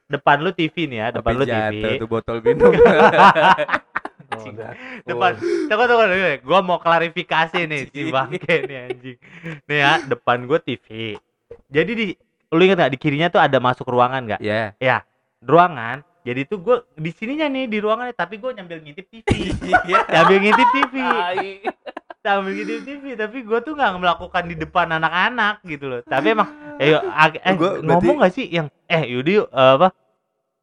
depan 0.08 0.38
lu 0.40 0.52
TV 0.52 0.76
nih 0.86 0.98
ya, 0.98 1.08
depan 1.12 1.32
Tapi 1.34 1.38
lu 1.38 1.46
TV. 1.46 1.84
tuh 1.98 2.08
botol 2.08 2.38
minum. 2.40 2.72
Oh, 4.40 4.46
udah. 4.48 4.72
Depan, 5.04 5.32
tunggu 5.68 5.84
tunggu 5.86 6.06
tunggu, 6.06 6.32
gue 6.40 6.60
mau 6.62 6.78
klarifikasi 6.78 7.60
nih 7.64 7.82
si 7.86 8.00
Anjing. 8.00 8.08
bangke 8.10 8.56
nih 8.64 8.78
anjing. 8.86 9.18
Nih 9.64 9.78
ya, 9.78 9.92
depan 10.12 10.38
gue 10.44 10.60
TV. 10.60 10.88
Jadi 11.68 11.92
di, 11.94 12.06
lu 12.48 12.62
inget 12.62 12.78
gak 12.78 12.92
di 12.92 12.98
kirinya 12.98 13.28
tuh 13.28 13.40
ada 13.40 13.58
masuk 13.58 13.86
ruangan 13.86 14.24
gak? 14.28 14.40
Iya. 14.40 15.02
Ruangan. 15.40 16.02
Jadi 16.22 16.44
tuh 16.44 16.60
gue 16.60 16.78
di 16.94 17.10
sininya 17.10 17.48
nih 17.48 17.66
di 17.66 17.78
ruangannya, 17.78 18.12
tapi 18.12 18.36
gue 18.36 18.52
nyambil 18.52 18.78
ngintip 18.80 19.08
TV. 19.08 19.28
Iya. 19.84 20.00
nyambil 20.06 20.38
ngintip 20.42 20.68
TV. 20.70 20.96
Sambil 22.18 22.52
ngintip 22.54 22.82
TV 22.84 23.04
tapi 23.16 23.38
gue 23.40 23.60
tuh 23.62 23.72
nggak 23.72 23.94
melakukan 23.96 24.44
di 24.44 24.56
depan 24.58 24.92
anak-anak 24.92 25.64
gitu 25.64 25.88
loh 25.88 26.02
tapi 26.04 26.36
emang 26.36 26.50
eh, 26.76 26.92
eh 26.92 27.56
Gua 27.56 27.80
berarti- 27.80 27.88
ngomong 27.88 28.16
gak 28.20 28.34
sih 28.34 28.46
yang 28.46 28.68
eh 28.86 29.08
yaudah 29.08 29.34
yuk 29.34 29.48
eh, 29.48 29.72
apa 29.78 29.88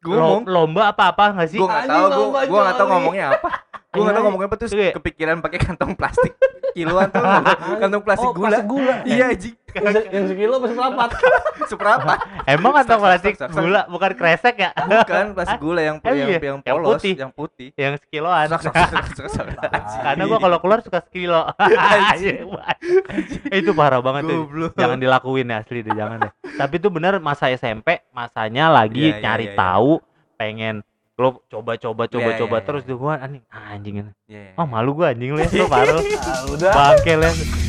lo- 0.03 0.13
ngomong, 0.13 0.43
lomba 0.45 0.81
apa 0.87 1.03
apa 1.09 1.33
nggak 1.33 1.49
sih 1.49 1.57
gue 1.57 1.65
nggak 1.65 1.81
Anjing, 1.81 1.97
tahu, 1.97 2.05
gue 2.05 2.21
lomba 2.21 2.39
gue 2.45 2.59
nggak 2.59 2.75
tahu 2.75 2.85
joli. 2.85 2.93
ngomongnya 2.93 3.25
apa. 3.31 3.49
Gue 3.95 4.03
nggak 4.03 4.11
tahu 4.11 4.15
Iya. 4.15 4.27
ngomongnya 4.27 4.47
apa 4.47 4.57
terus 4.57 4.71
Iya. 4.71 4.91
kepikiran 4.93 5.35
pakai 5.39 5.59
kantong 5.59 5.91
plastik 5.93 6.33
kiloan 6.71 7.07
tuh 7.07 7.23
kantong 7.81 8.03
plastik 8.03 8.27
Oh, 8.27 8.33
gula. 8.33 8.59
gula. 8.61 8.95
Iya 9.07 9.31
anjing. 9.31 9.55
Yang, 9.75 9.91
se- 9.93 10.07
yang 10.09 10.25
sekilo 10.25 10.53
apa 10.55 10.67
seperempat? 10.69 11.09
Seberapa? 11.71 12.13
emang 12.45 12.71
kantong 12.73 13.01
plastik 13.01 13.33
gula 13.49 13.81
bukan 13.85 14.11
kresek 14.13 14.55
ya 14.57 14.69
Bukan 14.71 15.25
plastik 15.33 15.59
gula 15.59 15.81
yang 15.81 15.97
Eh, 15.97 16.13
yang 16.13 16.29
iya. 16.29 16.39
yang 16.39 16.59
Yang 16.59 16.75
polos, 16.77 16.89
putih. 16.95 17.13
yang 17.17 17.31
putih. 17.31 17.69
yang 17.75 17.93
sekiloan 17.97 18.47
karena 19.97 20.23
gue 20.25 20.39
kalau 20.39 20.57
keluar 20.59 20.79
suka 20.79 20.99
sekilo 21.01 21.41
itu 23.51 23.71
parah 23.73 23.99
banget 23.99 24.23
tuh 24.25 24.39
jangan 24.73 24.97
dilakuin 24.97 25.47
ya 25.47 25.57
asli 25.59 25.79
deh 25.81 25.91
jangan 25.91 26.17
deh 26.21 26.31
tapi 26.53 26.73
itu 26.77 26.87
bener 26.89 27.17
masa 27.19 27.49
SMP 27.49 28.03
masanya 28.11 28.69
lagi 28.69 29.11
Iya, 29.11 29.15
iya, 29.15 29.21
nyari 29.21 29.45
iya, 29.45 29.51
iya. 29.51 29.57
tahu 29.57 29.91
pengen 30.35 30.75
lo 31.15 31.39
coba-coba 31.47 32.11
coba-coba 32.11 32.57
iya, 32.59 32.65
terus 32.67 32.81
iya. 32.83 32.89
tuh 32.91 32.97
gua 32.99 33.13
anjing 33.23 33.43
anjing 33.47 33.95
Iya, 33.97 34.11
iya. 34.27 34.51
oh 34.59 34.67
malu 34.67 34.91
gua 34.91 35.15
anjing 35.15 35.31
lu 35.31 35.39
ya 35.39 35.47
lo 35.47 35.65
parah 35.71 35.95
Ah, 35.95 36.43
udah. 36.53 36.71
bangke 36.75 37.13
lu 37.15 37.23
ya. 37.23 37.64